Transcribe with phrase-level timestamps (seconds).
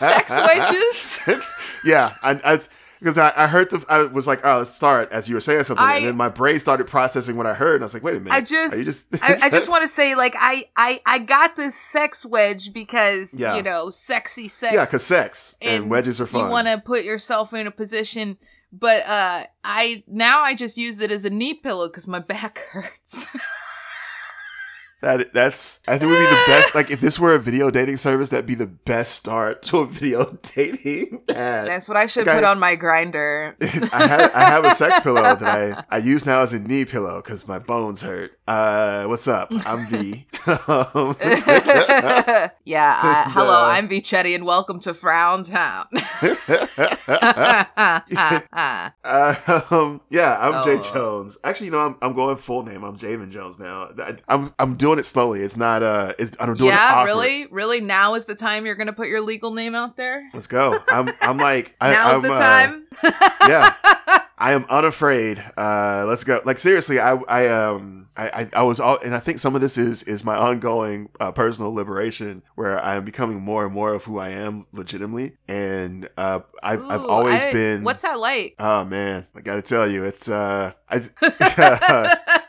[0.00, 1.52] you know those sex wedges.
[1.84, 2.60] yeah, I, I
[3.00, 5.64] because I, I heard the I was like, oh, let's start as you were saying
[5.64, 8.02] something, I- and then my brain started processing what I heard, and I was like,
[8.02, 11.00] wait a minute, I just, just I, I just want to say, like, I, I,
[11.04, 13.56] I got this sex wedge because Yeah.
[13.56, 14.72] you know, sexy sex.
[14.74, 16.46] yeah, because sex and, and wedges are fun.
[16.46, 18.38] You want to put yourself in a position,
[18.72, 22.58] but uh, I now I just use it as a knee pillow because my back
[22.70, 23.26] hurts.
[25.04, 26.74] That that's I think would be the best.
[26.74, 29.86] Like if this were a video dating service, that'd be the best start to a
[29.86, 31.20] video dating.
[31.28, 31.66] ad.
[31.68, 32.36] That's what I should Okay.
[32.38, 33.54] put on my Grindr.
[33.92, 36.84] I have I have a sex pillow that I, I use now as a knee
[36.84, 38.38] pillow because my bones hurt.
[38.46, 39.48] Uh, what's up?
[39.66, 40.26] I'm V.
[40.46, 41.16] Um,
[42.66, 43.00] yeah.
[43.02, 45.86] I, hello, uh, I'm Vichetti, and welcome to Frown Town.
[49.70, 50.90] um, yeah, I'm Jay Oh.
[50.92, 51.38] Jones.
[51.42, 52.84] Actually, you know, I'm, I'm going full name.
[52.84, 53.88] I'm Jamin Jones now.
[53.98, 55.40] I, I'm I'm doing it slowly.
[55.40, 57.06] It's not uh, it's I'm doing it yeah, awkward.
[57.06, 57.80] really, really.
[57.80, 60.28] Now is the time you're gonna put your legal name out there.
[60.34, 60.78] Let's go.
[60.88, 62.86] I'm I'm like I, Now's I'm, the uh, time.
[63.48, 64.20] yeah.
[64.44, 65.42] I am unafraid.
[65.56, 66.42] Uh, let's go.
[66.44, 69.62] Like seriously, I, I, um, I, I, I was all, and I think some of
[69.62, 73.94] this is is my ongoing uh, personal liberation, where I am becoming more and more
[73.94, 77.84] of who I am legitimately, and uh, I've, I've always I- been.
[77.84, 78.56] What's that like?
[78.58, 81.00] Oh man, I got to tell you, it's uh, I.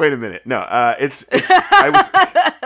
[0.00, 0.46] Wait a minute.
[0.46, 1.50] No, uh, it's it's.
[1.50, 2.10] I was.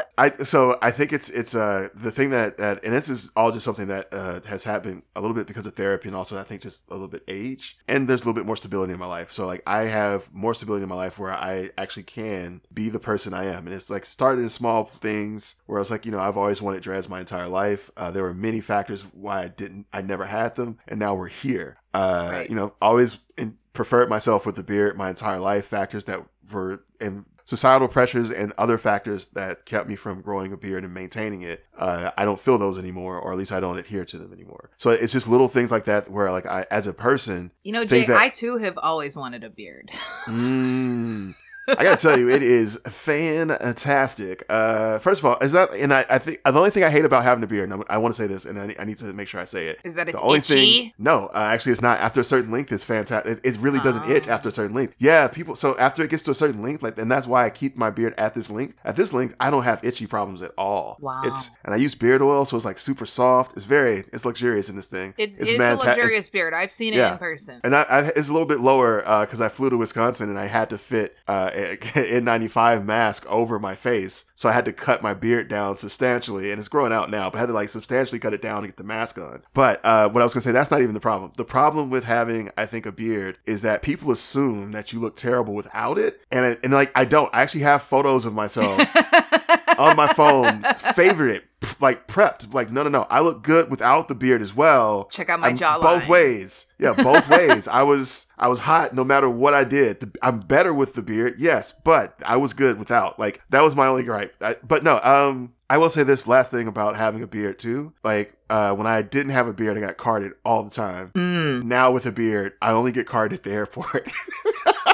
[0.18, 3.50] I so I think it's it's uh the thing that that and this is all
[3.50, 6.42] just something that uh has happened a little bit because of therapy and also I
[6.42, 9.06] think just a little bit age and there's a little bit more stability in my
[9.06, 9.32] life.
[9.32, 12.98] So like I have more stability in my life where I actually can be the
[13.00, 16.12] person I am and it's like started in small things where I was like you
[16.12, 17.90] know I've always wanted dreads my entire life.
[17.96, 21.28] Uh, there were many factors why I didn't I never had them and now we're
[21.28, 21.78] here.
[21.94, 22.50] Uh, Right.
[22.50, 25.66] you know always in, preferred myself with the beard my entire life.
[25.66, 30.56] Factors that were and societal pressures and other factors that kept me from growing a
[30.56, 31.64] beard and maintaining it.
[31.76, 34.70] Uh, I don't feel those anymore, or at least I don't adhere to them anymore.
[34.76, 37.84] So it's just little things like that where, like, I as a person, You know,
[37.84, 39.90] Jay, that- I too have always wanted a beard.
[40.26, 41.34] mm,
[41.68, 44.44] I gotta tell you, it is fantastic.
[44.48, 47.04] Uh, first of all, is that and I, I think the only thing I hate
[47.04, 48.98] about having a beard, and I'm- I want to say this, and I, I need
[48.98, 49.80] to make sure I say it.
[49.84, 50.54] Is that it's the only itchy?
[50.54, 53.78] thing no uh, actually it's not after a certain length it's fantastic it, it really
[53.80, 54.32] doesn't itch Oh.
[54.32, 56.98] after a certain length yeah people so after it gets to a certain length like
[56.98, 59.62] and that's why i keep my beard at this length at this length i don't
[59.64, 61.22] have itchy problems at all Wow.
[61.24, 64.68] it's and i use beard oil so it's like super soft it's very it's luxurious
[64.68, 66.54] in this thing It's it's, mad a luxurious it's- beard.
[66.54, 67.12] I've seen it Yeah.
[67.12, 67.60] in person.
[67.64, 70.46] and I, I, it's a little bit lower because I flew to Wisconsin and I
[70.46, 71.50] had to fit uh,
[71.94, 74.26] N95 mask over my face.
[74.34, 76.50] So I had to cut my beard down substantially.
[76.50, 78.68] And it's growing out now, but I had to like substantially cut it down to
[78.68, 79.42] get the mask on.
[79.54, 81.32] But uh, what I was to say, that's not even the problem.
[81.36, 85.16] The problem with having, I think, a beard is that people assume that you look
[85.16, 86.20] terrible without it.
[86.30, 87.32] And, and like, I don't.
[87.34, 88.78] I actually have photos of myself
[89.78, 90.62] on my phone,
[90.94, 91.44] favorite,
[91.80, 92.52] like prepped.
[92.54, 93.06] Like, no, no, no.
[93.10, 95.04] I look good without the beard as well.
[95.10, 95.82] Check out my I'm jawline.
[95.82, 96.66] Both ways.
[96.78, 97.68] Yeah, both ways.
[97.68, 100.00] I was I was hot no matter what I did.
[100.00, 103.18] The- I'm better with the beard, yes, but I was good without.
[103.18, 104.34] Like that was my only gripe.
[104.40, 107.92] I, but no, um, I will say this last thing about having a beard too.
[108.04, 111.12] Like uh, when I didn't have a beard, I got carded all the time.
[111.14, 111.62] Mm.
[111.64, 114.10] Now with a beard, I only get carded at the airport.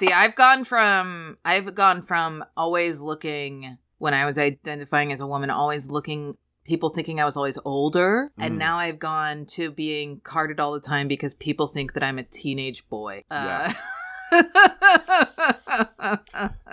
[0.00, 5.20] yeah, see, I've gone from I've gone from always looking when I was identifying as
[5.20, 8.46] a woman, always looking people thinking I was always older, Mm.
[8.46, 12.18] and now I've gone to being carded all the time because people think that I'm
[12.18, 13.24] a teenage boy.
[13.30, 13.72] Uh,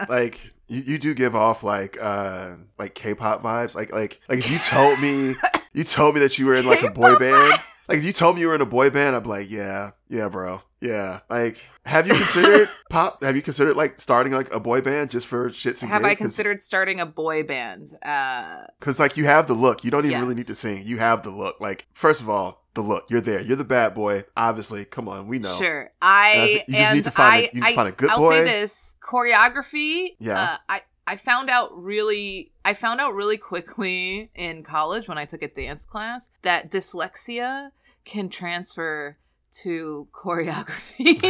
[0.10, 3.76] like you, you do give off like uh like K-pop vibes.
[3.76, 5.36] Like like like if you told me
[5.74, 7.54] you told me that you were in like a boy band.
[7.88, 9.92] Like if you told me you were in a boy band, I'd be like, yeah,
[10.10, 11.20] yeah, bro, yeah.
[11.30, 13.24] Like, have you considered pop?
[13.24, 16.16] Have you considered like starting like a boy band just for shits and Have I
[16.16, 17.88] considered starting a boy band?
[18.04, 19.84] Uh, Because like you have the look.
[19.84, 20.82] You don't even really need to sing.
[20.84, 21.60] You have the look.
[21.60, 23.10] Like first of all, the look.
[23.10, 23.42] You're there.
[23.42, 24.24] You're the bad boy.
[24.36, 25.50] Obviously, come on, we know.
[25.58, 27.68] Sure, And I I you just and need to find a- I, you need to
[27.68, 28.32] I, find a good I'll boy.
[28.32, 30.16] say this choreography.
[30.20, 30.40] Yeah.
[30.42, 35.26] uh, I I found out really I found out really quickly in college when I
[35.26, 37.72] took a dance class that dyslexia
[38.06, 39.18] can transfer
[39.64, 41.22] to choreography.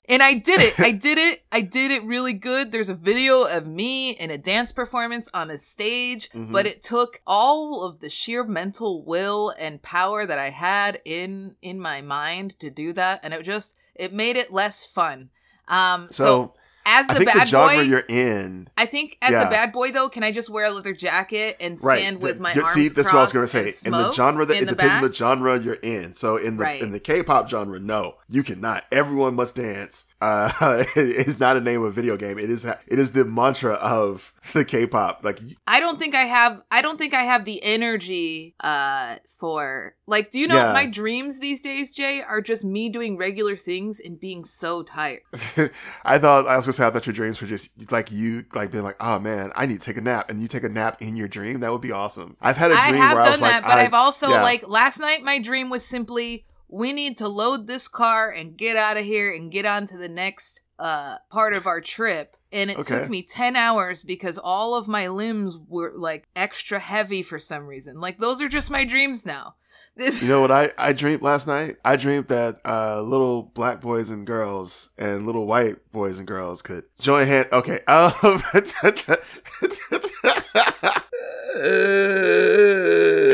[0.08, 0.78] and I did it.
[0.80, 1.42] I did it.
[1.52, 2.72] I did it really good.
[2.72, 6.52] There's a video of me in a dance performance on a stage, Mhm.
[6.52, 11.56] but it took all of the sheer mental will and power that I had in
[11.62, 15.30] in my mind to do that and it just it made it less fun.
[15.68, 16.54] Um so, so
[16.92, 18.68] as I the think bad the genre boy you're in.
[18.76, 19.44] I think as Yeah.
[19.44, 22.42] the bad boy though, can I just wear a leather jacket and stand with The-
[22.42, 23.72] my arms See, that's what I was gonna say.
[23.84, 26.12] In the genre that in it the depends on the genre you're in.
[26.14, 26.82] So in the Right.
[26.82, 28.84] in the K-pop genre, no, you cannot.
[28.90, 32.38] Everyone must dance Uh, is not a name of a video game.
[32.38, 35.24] It is it is the mantra of the K-pop.
[35.24, 39.94] Like I don't think I have I don't think I have the energy uh for
[40.06, 40.72] like do you know Yeah.
[40.72, 45.20] my dreams these days, Jay, are just me doing regular things and being so tired.
[46.04, 48.70] I thought I was gonna say I thought your dreams were just like you like
[48.72, 51.00] being like, oh man, I need to take a nap, and you take a nap
[51.00, 51.60] in your dream.
[51.60, 52.36] That would be awesome.
[52.40, 54.42] I've had a dream have where I was that, like, but I, I've also yeah.
[54.42, 58.76] like last night my dream was simply we need to load this car and get
[58.76, 62.36] out of here and get on to the next uh part of our trip.
[62.52, 63.00] And it Okay.
[63.00, 67.66] took me 10 hours because all of my limbs were like extra heavy for some
[67.66, 68.00] reason.
[68.00, 69.54] Like those are just my dreams now.
[69.96, 71.76] This You know what I, I dreamed last night?
[71.84, 76.62] I dreamed that uh, little black boys and girls and little white boys and girls
[76.62, 77.48] could join hands.
[77.52, 77.80] Okay.
[77.88, 78.42] Um,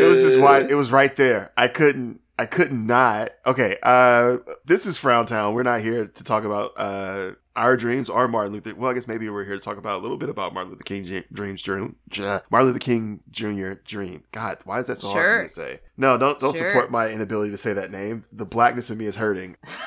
[0.00, 1.52] it was just why it was right there.
[1.56, 3.30] I couldn't I couldn't not.
[3.46, 5.54] Okay, uh this is Frown Town.
[5.54, 8.74] We're not here to talk about uh our dreams or Martin Luther.
[8.74, 10.84] Well, I guess maybe we're here to talk about a little bit about Martin Luther
[10.84, 11.96] King J- dreams dream.
[12.10, 13.72] J- Martin Luther King Jr.
[13.84, 14.24] dream.
[14.32, 15.80] God, why is that so hard for me to say?
[15.96, 16.68] No, don't don't Sure.
[16.70, 18.24] support my inability to say that name.
[18.32, 19.56] The blackness in me is hurting.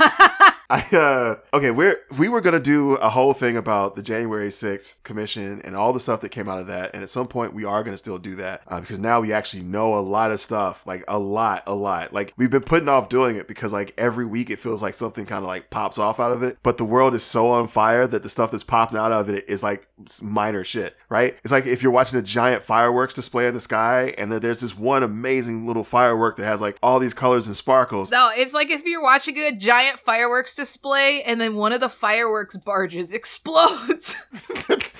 [0.72, 5.02] I uh okay, we're we were gonna do a whole thing about the January 6th
[5.02, 7.66] commission and all the stuff that came out of that, and at some point we
[7.66, 10.86] are gonna still do that uh, because now we actually know a lot of stuff,
[10.86, 12.14] like a lot, a lot.
[12.14, 15.26] Like we've been putting off doing it because like every week it feels like something
[15.26, 18.06] kind of like pops off out of it, but the world is so on fire
[18.06, 19.88] that the stuff that's popping out of it is like
[20.22, 21.36] minor shit, right?
[21.44, 24.60] It's like if you're watching a giant fireworks display in the sky, and then there's
[24.60, 28.12] this one amazing little firework that has like all these colors and sparkles.
[28.12, 31.90] No, it's like if you're watching a giant fireworks display and then one of the
[31.90, 34.16] fireworks barges explodes.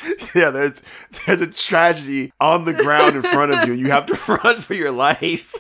[0.36, 0.82] yeah, there's
[1.26, 3.74] there's a tragedy on the ground in front of you.
[3.74, 5.54] You have to run for your life.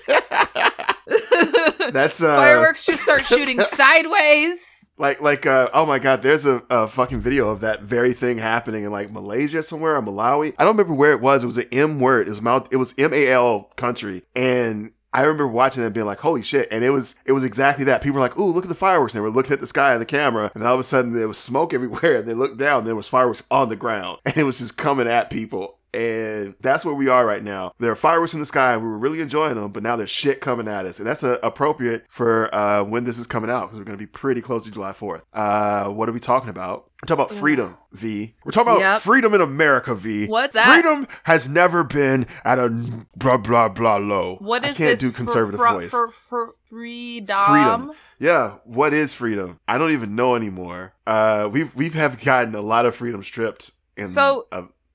[1.91, 4.91] That's uh, fireworks just start shooting sideways.
[4.97, 8.37] like like uh, oh my god, there's a, a fucking video of that very thing
[8.37, 10.53] happening in like Malaysia somewhere or Malawi.
[10.57, 11.43] I don't remember where it was.
[11.43, 12.27] It was an M word.
[12.27, 14.91] It was Mal- it was M A L country and.
[15.11, 18.01] I remember watching it being like, "Holy shit!" And it was it was exactly that.
[18.01, 19.93] People were like, "Ooh, look at the fireworks!" And they were looking at the sky
[19.93, 22.17] and the camera, and all of a sudden there was smoke everywhere.
[22.17, 24.77] And they looked down, and there was fireworks on the ground, and it was just
[24.77, 25.78] coming at people.
[25.93, 27.73] And that's where we are right now.
[27.79, 28.77] There are fireworks in the sky.
[28.77, 31.39] We were really enjoying them, but now there's shit coming at us, and that's uh,
[31.41, 34.65] appropriate for uh, when this is coming out because we're going to be pretty close
[34.65, 35.23] to July 4th.
[35.33, 36.91] Uh, what are we talking about?
[37.01, 38.35] We're talking about freedom, V.
[38.43, 39.01] We're talking about Yep.
[39.01, 40.27] freedom in America, V.
[40.27, 40.73] What's that?
[40.73, 42.69] Freedom has never been at a
[43.15, 44.35] blah blah blah low.
[44.41, 45.89] What is I can't this do conservative for, voice.
[45.89, 47.45] For, for freedom.
[47.47, 47.91] freedom.
[48.19, 49.59] Yeah, what is freedom?
[49.65, 50.93] I don't even know anymore.
[51.07, 53.71] Uh, we've we've have gotten a lot of freedom stripped.
[53.95, 54.47] In, So,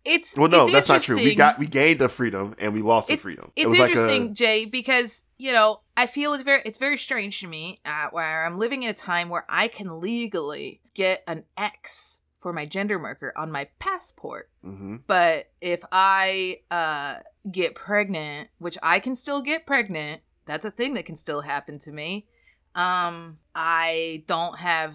[0.05, 1.17] It's well, no, it's that's not true.
[1.17, 3.53] We got we gained the freedom and we lost the freedom.
[3.57, 6.79] It's it was interesting, like a Jay, because you know I feel it's very it's
[6.79, 10.81] very strange to me uh, where I'm living in a time where I can legally
[10.95, 15.01] get an X for my gender marker on my passport, Mhm.
[15.07, 20.93] but if I uh, get pregnant, which I can still get pregnant, that's a thing
[20.95, 22.27] that can still happen to me.
[22.75, 24.95] Um, I don't have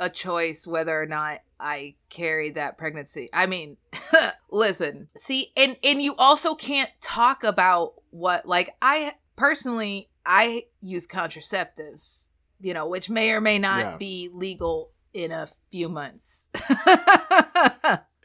[0.00, 3.28] a choice whether or not I carry that pregnancy.
[3.32, 3.76] I mean,
[4.50, 11.06] listen, see, and and you also can't talk about what like I personally I use
[11.06, 13.96] contraceptives, you know, which may or may not Yeah.
[13.98, 16.48] be legal in a few months.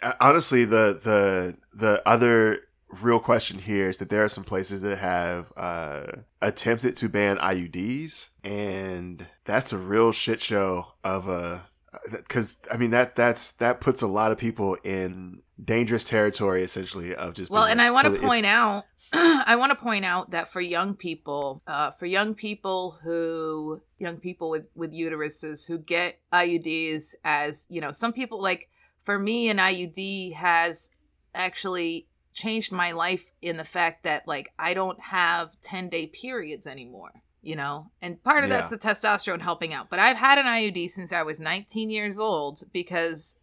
[0.04, 2.60] Uh, honestly the the the other
[3.02, 6.04] real question here is that there are some places that have uh
[6.42, 11.66] attempted to ban IUDs and that's a real shit show of a
[12.12, 17.16] because I mean that that's that puts a lot of people in dangerous territory essentially
[17.16, 19.76] of just well, and like- I want so to if- point out I want to
[19.76, 24.92] point out that for young people, uh, for young people who, young people with with
[24.94, 28.68] uteruses who get IUDs, as you know, some people like
[29.04, 30.90] for me, an IUD has
[31.34, 36.68] actually changed my life in the fact that like I don't have ten day periods
[36.68, 37.24] anymore.
[37.42, 39.90] You know, and part of that's the testosterone helping out.
[39.90, 43.36] But I've had an IUD since I was 19 years old because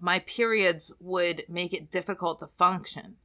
[0.00, 3.16] my periods would make it difficult to function.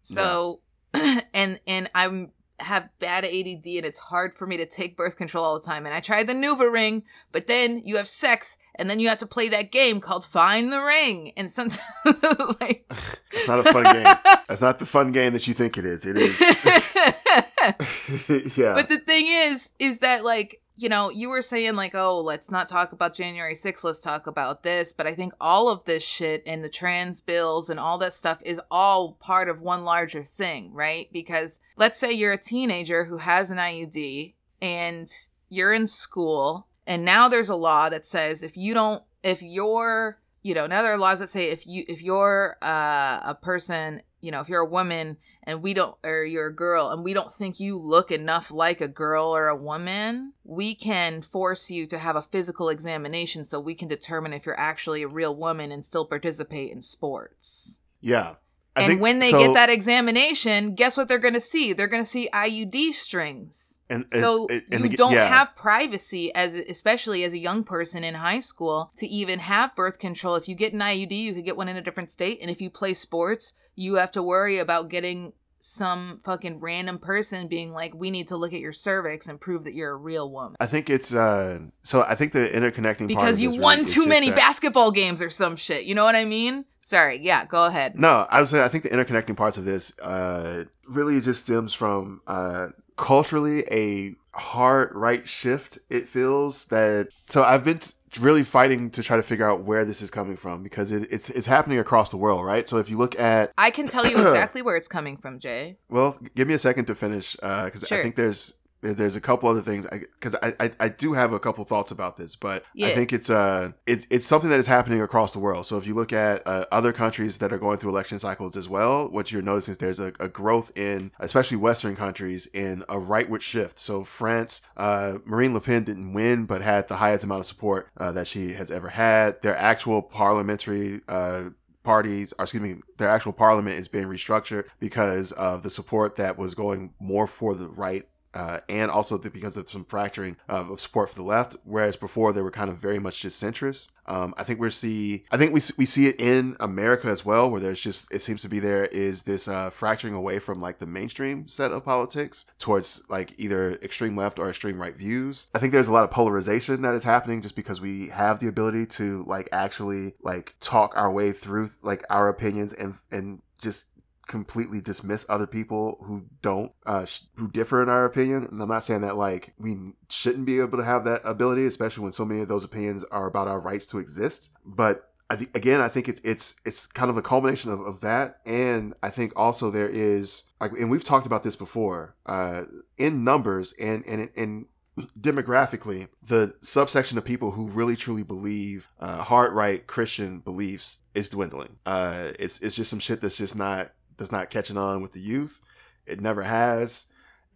[0.00, 0.60] So,
[0.94, 5.44] and and I'm have bad ADD and it's hard for me to take birth control
[5.44, 5.86] all the time.
[5.86, 7.02] And I tried the NuvaRing,
[7.32, 10.72] but then you have sex and then you have to play that game called Find
[10.72, 11.32] the Ring.
[11.36, 11.82] And sometimes
[12.60, 12.90] like
[13.32, 14.14] it's not a fun game
[14.48, 16.40] that's not the fun game that you think it is it is
[18.56, 22.18] yeah But the thing is, is that like, you know, you were saying like, oh,
[22.20, 24.92] let's not talk about January 6th, let's talk about this.
[24.92, 28.40] But I think all of this shit and the trans bills and all that stuff
[28.44, 31.08] is all part of one larger thing, right?
[31.12, 35.08] Because let's say you're a teenager who has an IUD and
[35.50, 40.18] you're in school and now there's a law that says if you don't if you're
[40.42, 44.00] you know now there are laws that say if you if you're uh, a person
[44.20, 47.12] you know if you're a woman and we don't or you're a girl and we
[47.14, 51.86] don't think you look enough like a girl or a woman we can force you
[51.86, 55.72] to have a physical examination so we can determine if you're actually a real woman
[55.72, 58.34] and still participate in sports Yeah.
[58.76, 61.88] I and when they so- get that examination guess what they're going to see they're
[61.88, 65.26] going to see iud strings and, and- so and- and you the- don't yeah.
[65.26, 69.98] have privacy as especially as a young person in high school to even have birth
[69.98, 70.36] control.
[70.36, 72.60] If you get an IUD, you could get one in a different state, and if
[72.60, 77.94] you play sports, you have to worry about getting some fucking random person being like,
[77.94, 80.66] "We need to look at your cervix and prove that you're a real woman." I
[80.66, 84.30] think it's uh so I think the interconnecting Because you this really won too many
[84.30, 85.84] that- basketball games or some shit.
[85.84, 86.64] You know what I mean?
[86.78, 87.18] Sorry.
[87.22, 87.98] Yeah, go ahead.
[87.98, 91.74] No, I was saying I think the interconnecting parts of this uh really just stems
[91.74, 98.42] from uh culturally a hard right shift it feels that so I've been t- really
[98.44, 101.46] fighting to try to figure out where this is coming from because it, it's it's
[101.46, 102.66] happening across the world, right?
[102.66, 105.78] So if you look at I can tell you exactly where it's coming from, Jay.
[105.88, 107.98] well, give me a second to finish uh, because Sure.
[107.98, 111.32] I think there's there- there's a couple other things because I, I I do have
[111.32, 114.66] a couple thoughts about this, but I think it's uh it, it's something that is
[114.66, 115.66] happening across the world.
[115.66, 118.68] So if you look at uh, other countries that are going through election cycles as
[118.68, 122.96] well, what you're noticing is there's a, a growth in especially Western countries in a
[122.96, 123.78] rightward shift.
[123.78, 127.88] So France, uh, Marine Le Pen didn't win, but had the highest amount of support
[127.96, 129.42] uh, that she has ever had.
[129.42, 131.50] Their actual parliamentary uh,
[131.82, 136.38] parties, or excuse me, their actual parliament is being restructured because of the support that
[136.38, 138.06] was going more for the right.
[138.32, 141.96] Uh, and also the, because of some fracturing of, of support for the left, whereas
[141.96, 143.88] before they were kind of very much just centrist.
[144.06, 147.50] Um, I think we're see, I think we we see it in America as well,
[147.50, 150.78] where there's just it seems to be there is this uh, fracturing away from like
[150.78, 155.48] the mainstream set of politics towards like either extreme left or extreme right views.
[155.54, 158.48] I think there's a lot of polarization that is happening just because we have the
[158.48, 163.86] ability to like actually like talk our way through like our opinions and and just
[164.30, 168.46] completely dismiss other people who don't uh sh- who differ in our opinion.
[168.50, 169.76] And i'm not saying that like we
[170.08, 173.26] shouldn't be able to have that ability especially when so many of those opinions are
[173.26, 174.50] about our rights to exist.
[174.64, 178.00] But I think again, I think it's it's it's kind of a culmination of, of
[178.00, 182.64] that, and I think also there is like, and we've talked about this before, uh,
[182.98, 184.66] in numbers and and and
[185.20, 191.28] demographically, the subsection of people who really truly believe uh, hard right Christian beliefs is
[191.28, 191.76] dwindling.
[191.86, 195.20] Uh, it's it's just some shit that's just not that's not catching on with the
[195.20, 195.60] youth.
[196.06, 197.06] It never has,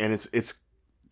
[0.00, 0.54] and it's it's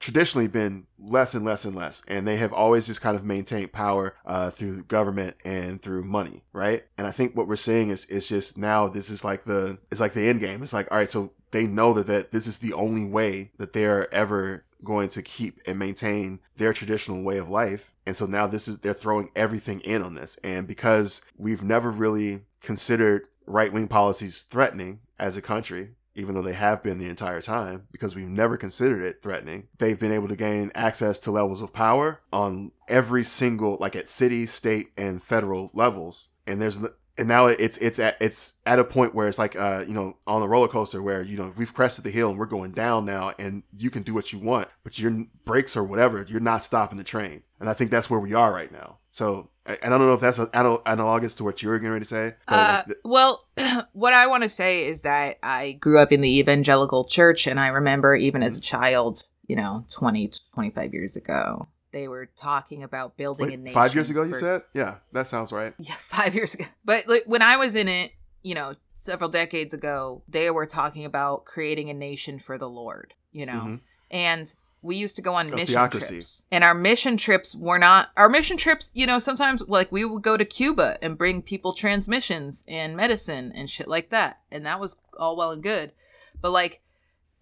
[0.00, 2.02] traditionally been less and less and less.
[2.08, 6.42] And they have always just kind of maintained power uh, through government and through money
[6.52, 6.82] right?
[6.98, 10.00] And i think what we're seeing is is just now this is like the it's
[10.00, 10.62] like the end game.
[10.62, 13.72] It's like all right so they know that, that this is the only way that
[13.72, 17.94] they're ever going to keep and maintain their traditional way of life.
[18.06, 20.38] And so now this is they're throwing everything in on this.
[20.42, 26.52] And because we've never really considered right-wing policies threatening as a country even though they
[26.52, 29.68] have been the entire time, because we've never considered it threatening.
[29.78, 34.08] They've been able to gain access to levels of power on every single, like at
[34.08, 36.30] city, state, and federal levels.
[36.46, 36.78] And there's,
[37.18, 40.16] and now it's it's at it's at a point where it's like uh you know
[40.26, 43.04] on a roller coaster where you know we've crested the hill and we're going down
[43.04, 46.64] now, and you can do what you want, but your brakes or whatever, you're not
[46.64, 47.42] stopping the train.
[47.60, 48.98] And I think that's where we are right now.
[49.12, 51.92] So I, I don't know if that's an anal- analogous to what you were getting
[51.92, 52.34] ready to say.
[52.48, 53.46] Uh, th- well,
[53.92, 57.60] what I want to say is that I grew up in the evangelical church, and
[57.60, 62.82] I remember even as a child, you know, 20, 25 years ago, they were talking
[62.82, 63.74] about building a nation.
[63.74, 64.62] five years ago, you said?
[64.72, 65.74] Yeah, that sounds right.
[65.78, 66.64] Yeah, five years ago.
[66.84, 71.04] But like, when I was in it, you know, several decades ago, they were talking
[71.04, 73.80] about creating a nation for the Lord, you know, Mhm.
[74.10, 76.16] and we used to go on mission theocracy.
[76.16, 76.44] trips.
[76.50, 80.22] And our mission trips were not our mission trips, you know, sometimes like we would
[80.22, 84.40] go to Cuba and bring people transmissions and medicine and shit like that.
[84.50, 85.92] And that was all well and good.
[86.40, 86.82] But like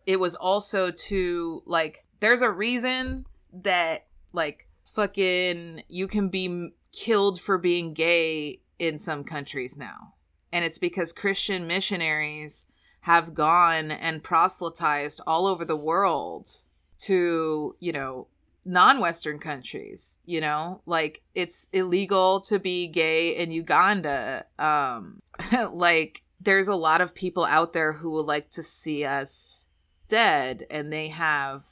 [0.07, 7.41] it was also to like there's a reason that like fucking you can be killed
[7.41, 10.15] for being gay in some countries now.
[10.53, 12.67] And it's because Christian missionaries
[13.03, 16.65] have gone and proselytized all over the world
[17.01, 18.27] to, you know,
[18.65, 20.83] non-western countries, you know?
[20.87, 24.47] Like it's illegal to be gay in Uganda.
[24.59, 25.21] Um
[25.73, 29.67] like there's a lot of people out there who would like to see us
[30.09, 31.65] dead and they have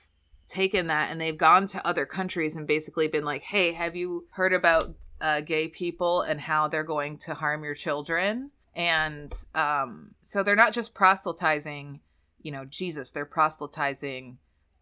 [0.46, 4.26] taken that and they've gone to other countries and basically been like, "Hey, have you
[4.30, 10.14] heard about uh, gay people and how they're going to harm your children?" And um,
[10.22, 12.00] so they're not just proselytizing,
[12.40, 13.10] you know, Jesus.
[13.10, 14.38] They're proselytizing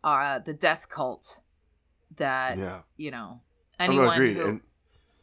[0.07, 1.41] uh, the death cult
[2.17, 2.83] that Yeah.
[2.97, 3.41] you know
[3.79, 4.61] no, anyone who And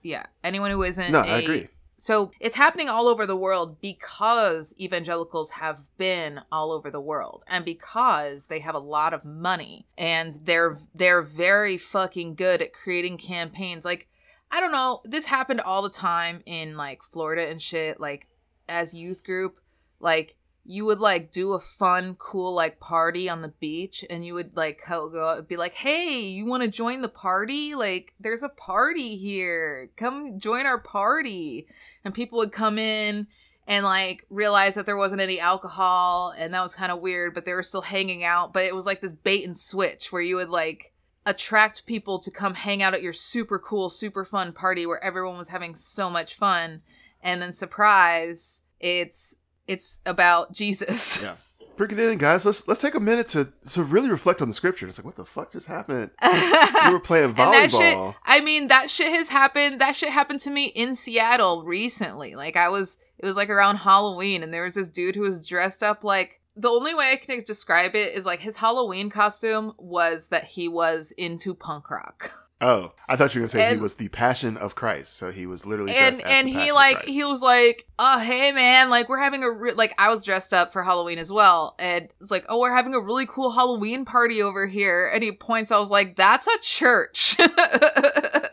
[0.03, 1.69] yeah, anyone who isn't No, a- I agree.
[1.97, 7.43] So it's happening all over the world because evangelicals have been all over the world
[7.47, 12.73] and because they have a lot of money and they're they're very fucking good at
[12.73, 13.85] creating campaigns.
[13.85, 14.09] Like
[14.51, 18.27] I don't know, this happened all the time in like Florida and shit like
[18.67, 19.59] as youth group
[20.01, 24.33] like you would like do a fun cool like party on the beach and you
[24.33, 27.75] would like go go be like hey you want to join the party?
[27.75, 29.89] Like there's a party here.
[29.97, 31.67] Come join our party.
[32.05, 33.27] And people would come in
[33.67, 37.45] and like realize that there wasn't any alcohol and that was kind of weird but
[37.45, 38.53] they were still hanging out.
[38.53, 40.93] But it was like this bait and switch where you would like
[41.25, 45.37] attract people to come hang out at your super cool super fun party where everyone
[45.37, 46.81] was having so much fun.
[47.21, 51.35] And then surprise it's it's about jesus Yeah.
[51.75, 52.45] Bring it in, guys.
[52.45, 54.87] Let's let's take a minute to to really reflect on the scripture.
[54.87, 56.11] It's like, what the fuck just happened?
[56.21, 58.15] We were playing that shit, volleyball.
[58.23, 59.81] I mean, that shit has happened.
[59.81, 62.35] That shit happened to me in Seattle recently.
[62.35, 65.47] Like, I was, it was like around Halloween, and there was this dude who was
[65.47, 66.39] dressed up like.
[66.55, 70.67] The only way I can describe it is like his Halloween costume was that he
[70.67, 72.31] was into punk rock.
[72.63, 75.17] Oh, I thought you were gonna say he was the Passion of Christ.
[75.17, 79.09] So he was literally and and he like he was like oh hey man like
[79.09, 81.75] we're having a re-, like i was dressed up for halloween as well.
[81.77, 85.11] And it's like oh we're having a really cool halloween party over here.
[85.13, 87.35] And he points i was like that's a church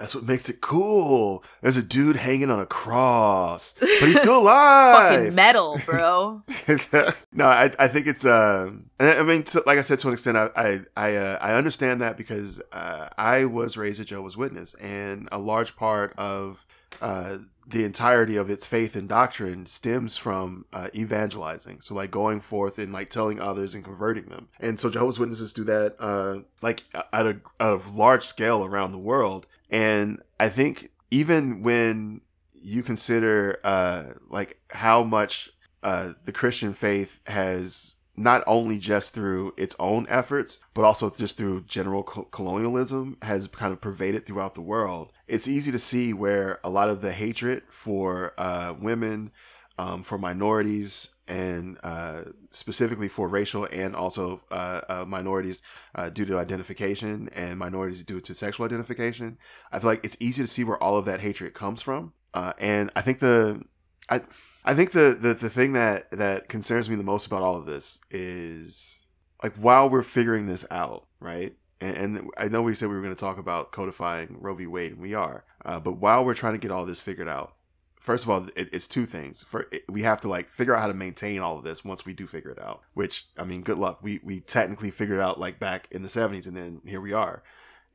[0.00, 1.44] That's what makes it cool.
[1.60, 5.14] There's a dude hanging on a cross, but he's still alive.
[5.14, 6.42] fucking metal bro
[7.32, 10.38] no, I, I think it's I I mean to, like I said to an extent
[10.38, 14.72] I I I, uh, I understand that because uh, I was raised a Jehovah's Witness
[14.74, 16.64] and a large part of
[17.02, 21.80] uh, the entirety of its faith and doctrine stems from uh, evangelizing.
[21.80, 24.48] So like going forth and like telling others and converting them.
[24.58, 28.92] And so Jehovah's Witnesses do that uh, like at a, at a large scale around
[28.92, 29.46] the world.
[29.70, 32.20] And I think even when
[32.54, 35.50] you consider uh, like how much
[35.82, 41.38] uh, the Christian faith has not only just through its own efforts, but also just
[41.38, 45.12] through general col- colonialism has kind of pervaded throughout the world.
[45.26, 49.30] It's easy to see where a lot of the hatred for uh, women,
[49.78, 55.62] um, for minorities, and uh, specifically for racial and also uh, uh, minorities
[55.94, 59.38] uh, due to identification and minorities due to sexual identification.
[59.70, 62.12] I feel like it's easy to see where all of that hatred comes from.
[62.34, 63.62] Uh, and I think the
[64.08, 64.22] I
[64.64, 67.66] I think the, the the thing that that concerns me the most about all of
[67.66, 68.98] this is
[69.42, 71.54] like while we're figuring this out, right?
[71.80, 74.66] And, and I know we said we were going to talk about codifying Roe v.
[74.66, 75.44] Wade, and we are.
[75.64, 77.54] Uh, but while we're trying to get all this figured out,
[78.00, 79.44] first of all, it, it's two things.
[79.44, 82.04] For it, we have to like figure out how to maintain all of this once
[82.04, 82.80] we do figure it out.
[82.94, 84.02] Which I mean, good luck.
[84.02, 87.12] We we technically figured it out like back in the '70s, and then here we
[87.12, 87.44] are.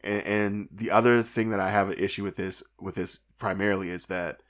[0.01, 3.89] And, and the other thing that I have an issue with this with this primarily
[3.89, 4.41] is that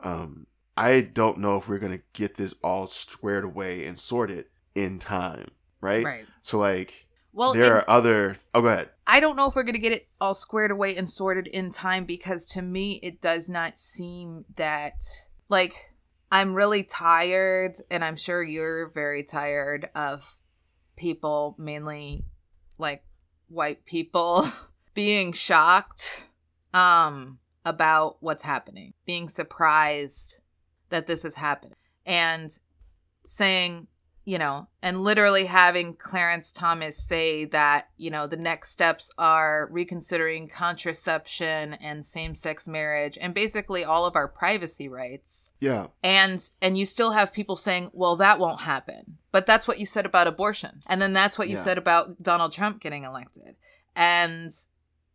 [0.00, 4.98] um, I don't know if we're gonna get this all squared away and sorted in
[4.98, 6.04] time, right?
[6.04, 7.06] right So like
[7.38, 8.36] well there are other.
[8.52, 8.90] Oh, go ahead.
[9.06, 12.04] i don't know if we're gonna get it all squared away and sorted in time
[12.04, 15.00] because to me it does not seem that
[15.48, 15.94] like
[16.32, 20.36] i'm really tired and i'm sure you're very tired of
[20.96, 22.24] people mainly
[22.76, 23.04] like
[23.48, 24.50] white people
[24.94, 26.26] being shocked
[26.74, 30.40] um about what's happening being surprised
[30.88, 32.58] that this is happening and
[33.24, 33.86] saying
[34.28, 39.68] you know and literally having clarence thomas say that you know the next steps are
[39.72, 46.76] reconsidering contraception and same-sex marriage and basically all of our privacy rights Yeah, and and
[46.76, 50.26] you still have people saying well that won't happen but that's what you said about
[50.26, 51.64] abortion and then that's what you Yeah.
[51.64, 53.56] said about donald trump getting elected
[53.96, 54.50] and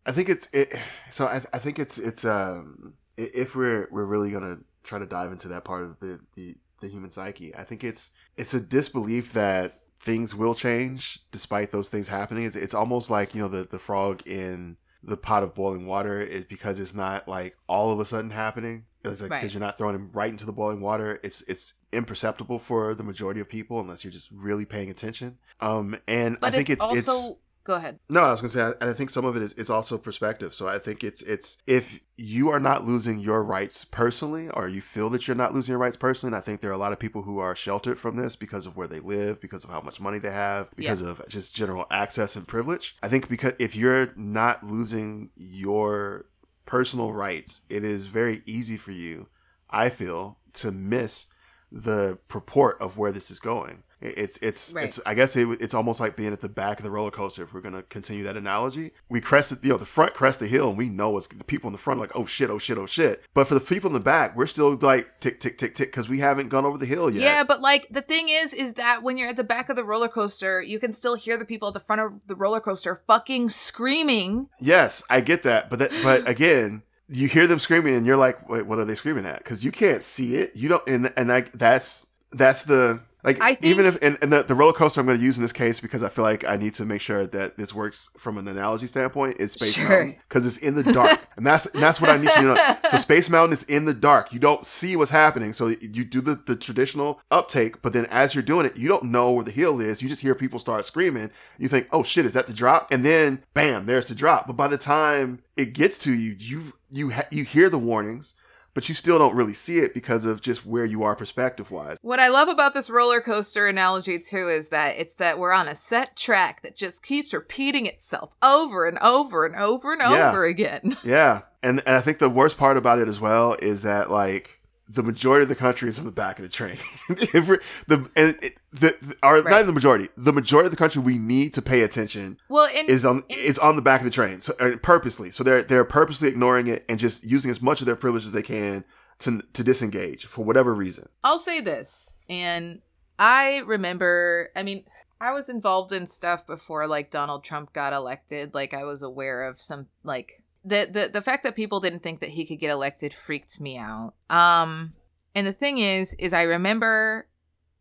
[0.06, 0.76] I think it's it.
[1.12, 5.32] So I, I think it's it's um if we're we're really gonna try to dive
[5.32, 9.34] into that part of the the the human psyche, I think it's it's a disbelief
[9.34, 12.44] that things will change despite those things happening.
[12.44, 16.22] It's it's almost like you know the the frog in the pot of boiling water
[16.22, 18.86] is because it's not like all of a sudden happening.
[19.04, 19.54] It's like because Right.
[19.54, 21.20] you're not throwing him right into the boiling water.
[21.24, 25.38] It's it's imperceptible for the majority of people unless you're just really paying attention.
[25.60, 28.50] Um, and but I think it's, it's also it's go ahead no, I was gonna
[28.50, 30.54] say, I- and I think some of it is it's also perspective.
[30.54, 34.82] So I think it's it's if you are not losing your rights personally, or you
[34.82, 36.94] feel that you're not losing your rights personally, and I think there are a lot
[36.94, 39.82] of people who are sheltered from this because of where they live, because of how
[39.82, 42.98] much money they have, because of just general access and privilege.
[43.02, 46.26] I think because if you're not losing your
[46.66, 49.28] personal rights, it is very easy for you,
[49.70, 51.28] I feel, to miss
[51.72, 53.84] the purport of where this is going.
[54.04, 54.86] It's it's Right.
[54.86, 55.00] it's.
[55.06, 57.44] I guess it, it's almost like being at the back of the roller coaster.
[57.44, 60.70] If we're gonna continue that analogy, we crested, you know, the front crest the hill,
[60.70, 62.78] and we know it's the people in the front are like, oh shit, oh shit,
[62.78, 63.24] oh shit.
[63.34, 66.10] But for the people in the back, we're still like tick tick tick tick because
[66.10, 67.24] we haven't gone over the hill yet.
[67.24, 69.84] Yeah, but like the thing is, is that when you're at the back of the
[69.84, 73.02] roller coaster, you can still hear the people at the front of the roller coaster
[73.08, 74.50] fucking screaming.
[74.60, 78.50] Yes, I get that, but that, but again, you hear them screaming, and you're like,
[78.50, 79.40] wait, what are they screaming at?
[79.40, 80.56] Because you can't see it.
[80.56, 84.32] You don't, and and I, that's that's the like I think- even if and, and
[84.34, 86.44] the, the roller coaster I'm going to use in this case because I feel like
[86.46, 89.88] I need to make sure that this works from an analogy standpoint is Space Sure.
[89.90, 92.42] Mountain because it's in the dark, and that's and that's what I need you to
[92.56, 92.78] know.
[92.90, 94.34] So Space Mountain is in the dark.
[94.34, 98.36] You don't see what's happening, so you do the the traditional uptake, but then as
[98.36, 100.02] you're doing it, you don't know where the hill is.
[100.02, 101.32] You just hear people start screaming.
[101.58, 102.92] You think, oh shit, is that the drop?
[102.92, 104.48] And then bam, there's the drop.
[104.48, 108.34] But by the time it gets to you, you you ha- you hear the warnings.
[108.74, 111.98] But you still don't really see it because of just where you are perspective wise.
[112.02, 115.68] What I love about this roller coaster analogy too is that it's that we're on
[115.68, 120.30] a set track that just keeps repeating itself over and over and over and Yeah.
[120.30, 120.98] over again.
[121.04, 124.60] Yeah, and and I think the worst part about it as well is that like
[124.94, 126.78] the majority of the country is on the back of the train.
[127.10, 129.54] if we're, the and it, the, the not Right.
[129.54, 132.90] even the majority, the majority of the country we need to pay attention Well, and
[132.90, 135.32] is on is on the back of the train, so uh, purposely.
[135.32, 138.32] So they're they're purposely ignoring it and just using as much of their privilege as
[138.32, 138.84] they can
[139.20, 141.08] to to disengage for whatever reason.
[141.24, 142.82] I'll say this, and
[143.18, 144.84] I remember, I mean,
[145.22, 148.54] I was involved in stuff before like Donald Trump got elected.
[148.54, 152.20] Like I was aware of some like the the the fact that people didn't think
[152.22, 154.14] that he could get elected freaked me out.
[154.30, 154.94] Um
[155.36, 157.28] and the thing is is I remember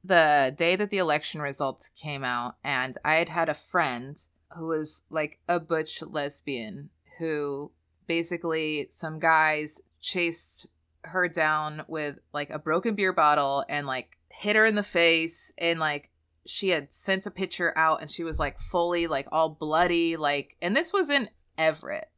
[0.05, 4.21] the day that the election results came out and I had had a friend
[4.57, 7.71] who was like a butch lesbian who
[8.07, 10.67] basically some guys chased
[11.05, 15.53] her down with like a broken beer bottle and like hit her in the face
[15.59, 16.11] and like
[16.47, 20.57] she had sent a picture out and she was like fully like all bloody like
[20.61, 22.09] and this was in Everett.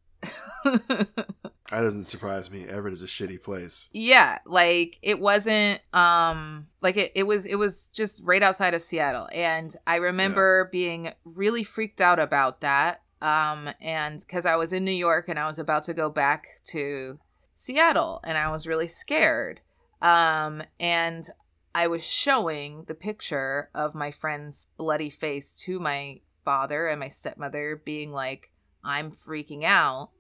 [1.70, 2.66] That doesn't surprise me.
[2.68, 3.88] Everett is a shitty place.
[3.92, 8.82] yeah, like it wasn't um like it, it was it was just right outside of
[8.82, 14.72] Seattle and I remember being really freaked out about that um and cuz I was
[14.74, 17.18] in New York and I was about to go back to
[17.54, 19.60] Seattle and I was really scared.
[20.02, 21.24] Um and
[21.74, 27.08] I was showing the picture of my friend's bloody face to my father and my
[27.08, 28.50] stepmother being like
[28.84, 30.10] I'm freaking out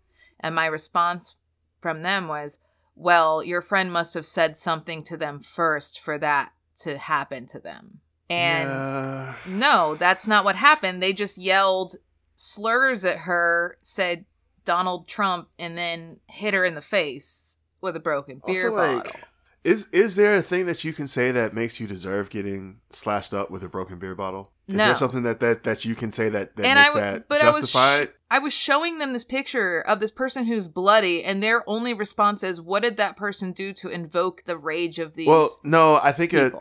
[0.40, 1.36] and my response
[1.80, 2.58] from them was
[2.96, 7.58] well, your friend must have said something to them first for that to happen to
[7.58, 8.00] them.
[8.30, 9.34] And Yeah.
[9.48, 11.02] no, that's not what happened.
[11.02, 11.96] They just yelled
[12.36, 14.24] slurs at her, said
[14.64, 19.04] Donald Trump, and then hit her in the face with a broken beer Also, like,
[19.04, 19.20] bottle.
[19.64, 23.32] Is is there a thing that you can say that makes you deserve getting slashed
[23.32, 24.50] up with a broken beer bottle?
[24.68, 24.84] Is No.
[24.86, 27.28] there something that, that that you can say that, that And I makes w- that
[27.28, 28.08] but I was justified?
[28.08, 31.94] sh- I was showing them this picture of this person who's bloody, and their only
[31.94, 35.96] response is, "What did that person do to invoke the rage of these well, no,
[35.96, 36.52] I think it.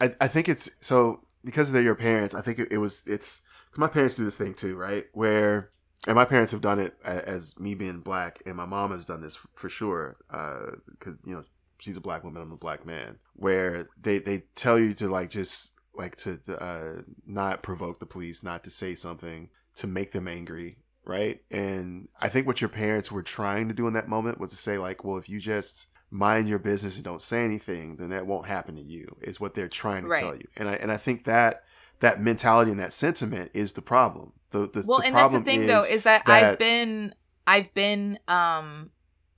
[0.00, 2.32] I, I think it's so because they're your parents.
[2.34, 3.42] I think it, it was it's
[3.76, 5.06] my parents do this thing too, right?
[5.12, 5.70] Where
[6.06, 9.20] and my parents have done it as me being black, and my mom has done
[9.20, 11.42] this for sure uh, because you know
[11.82, 13.18] she's a black woman, I'm a black man.
[13.34, 18.42] Where they they tell you to like just like to uh, not provoke the police,
[18.42, 20.78] not to say something to make them angry.
[21.04, 21.42] Right.
[21.50, 24.56] And I think what your parents were trying to do in that moment was to
[24.56, 28.26] say, like, well, if you just mind your business and don't say anything, then that
[28.26, 30.20] won't happen to you, is what they're trying to Right.
[30.22, 30.46] tell you.
[30.56, 31.64] And I and I think that
[32.00, 34.32] that mentality and that sentiment is the problem.
[34.50, 37.14] The, the well the and that's the problem thing though is that, that- i've been
[37.46, 38.90] i've been um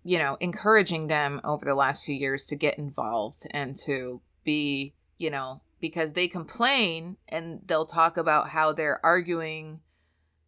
[0.04, 4.94] you know encouraging them over the last few years to get involved and to be
[5.18, 9.80] you know because they complain and they'll talk about how they're arguing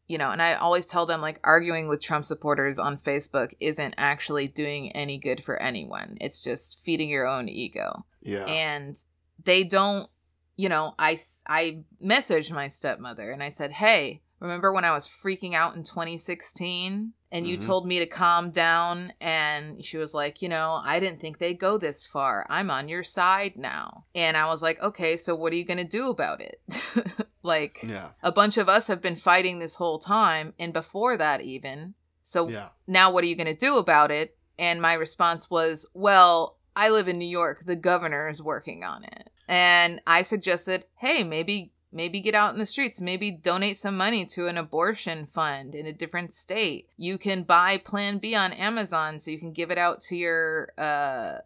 [0.07, 3.95] you know and i always tell them like arguing with trump supporters on facebook isn't
[3.97, 8.45] actually doing any good for anyone it's just feeding your own ego yeah.
[8.45, 9.03] and
[9.43, 10.09] they don't
[10.57, 15.07] you know I I messaged my stepmother and i said hey remember when i was
[15.07, 17.67] freaking out in 2016 and you Mhm.
[17.67, 19.13] told me to calm down?
[19.21, 22.47] And she was like you know i didn't think they'd go this far.
[22.49, 24.05] I'm on your side now.
[24.15, 26.61] And i was like okay so what are you going to do about it?
[27.43, 28.09] Like yeah.
[28.25, 31.95] a bunch of us have been fighting this whole time and before that even.
[32.25, 32.71] So Yeah.
[32.89, 34.37] now what are you going to do about it?
[34.59, 37.65] And my response was well i live in new york.
[37.65, 39.31] The governor is working on it.
[39.49, 44.25] And i suggested hey maybe maybe get out in the streets maybe donate some money
[44.25, 49.19] to an abortion fund in a different state you can buy plan b on amazon
[49.19, 51.39] so you can give it out to your uh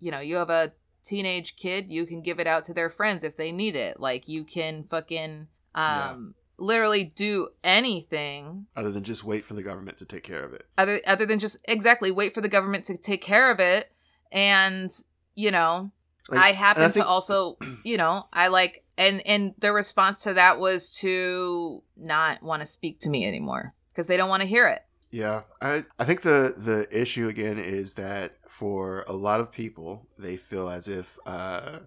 [0.00, 0.72] you know you have a
[1.04, 4.00] teenage kid, you can give it out to their friends if they need it.
[4.00, 9.98] Like you can fucking um literally do anything Other than just wait for the government
[9.98, 10.66] to take care of it.
[10.76, 13.90] other other than just exactly wait for the government to take care of it
[14.30, 14.90] and
[15.34, 15.90] you know
[16.28, 20.22] Like, i happen I think- to also you know i like and and the response
[20.24, 24.42] to that was to not want to speak to me anymore because they don't want
[24.42, 29.12] to hear it Yeah, I I think the the issue again is that for a
[29.12, 31.80] lot of people, they feel as if uh,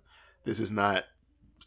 [0.43, 1.05] this is not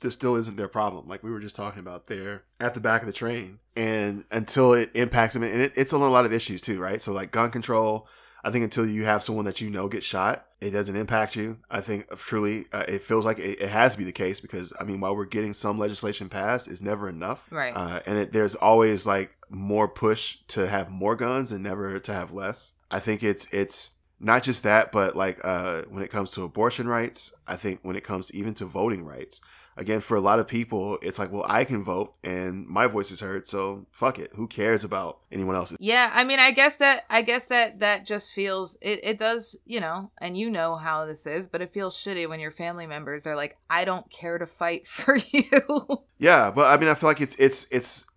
[0.01, 1.09] this still isn't their problem.
[1.09, 4.73] Like we were just talking about, they're at the back of the train, and until
[4.75, 7.03] it impacts them, and it, it's on a lot of issues too, right?
[7.03, 8.07] So like gun control.
[8.45, 11.59] I think until you have someone that you know get shot, it doesn't impact you.
[11.71, 14.73] I think truly, uh, it feels like it, it has to be the case because
[14.81, 17.47] I mean, while we're getting some legislation passed, is never enough.
[17.51, 21.99] right Uh, and it, there's always like more push to have more guns and never
[21.99, 22.75] to have less.
[22.91, 26.89] I think it's it's not just that, but like uh, when it comes to abortion
[26.89, 29.41] rights, I think when it comes even to voting rights,
[29.79, 33.11] again for a lot of people, it's like, well, I can vote and my voice
[33.11, 34.31] is heard, so fuck it.
[34.35, 35.79] Who cares about anyone else's?
[35.81, 39.57] yeah i mean i guess that i guess that that just feels it, it does
[39.67, 42.87] you know and you know how this is but it feels shitty when your family
[42.87, 46.95] members are like i don't care to fight for you Yeah, but I mean, I
[46.95, 48.08] feel like it's it's it's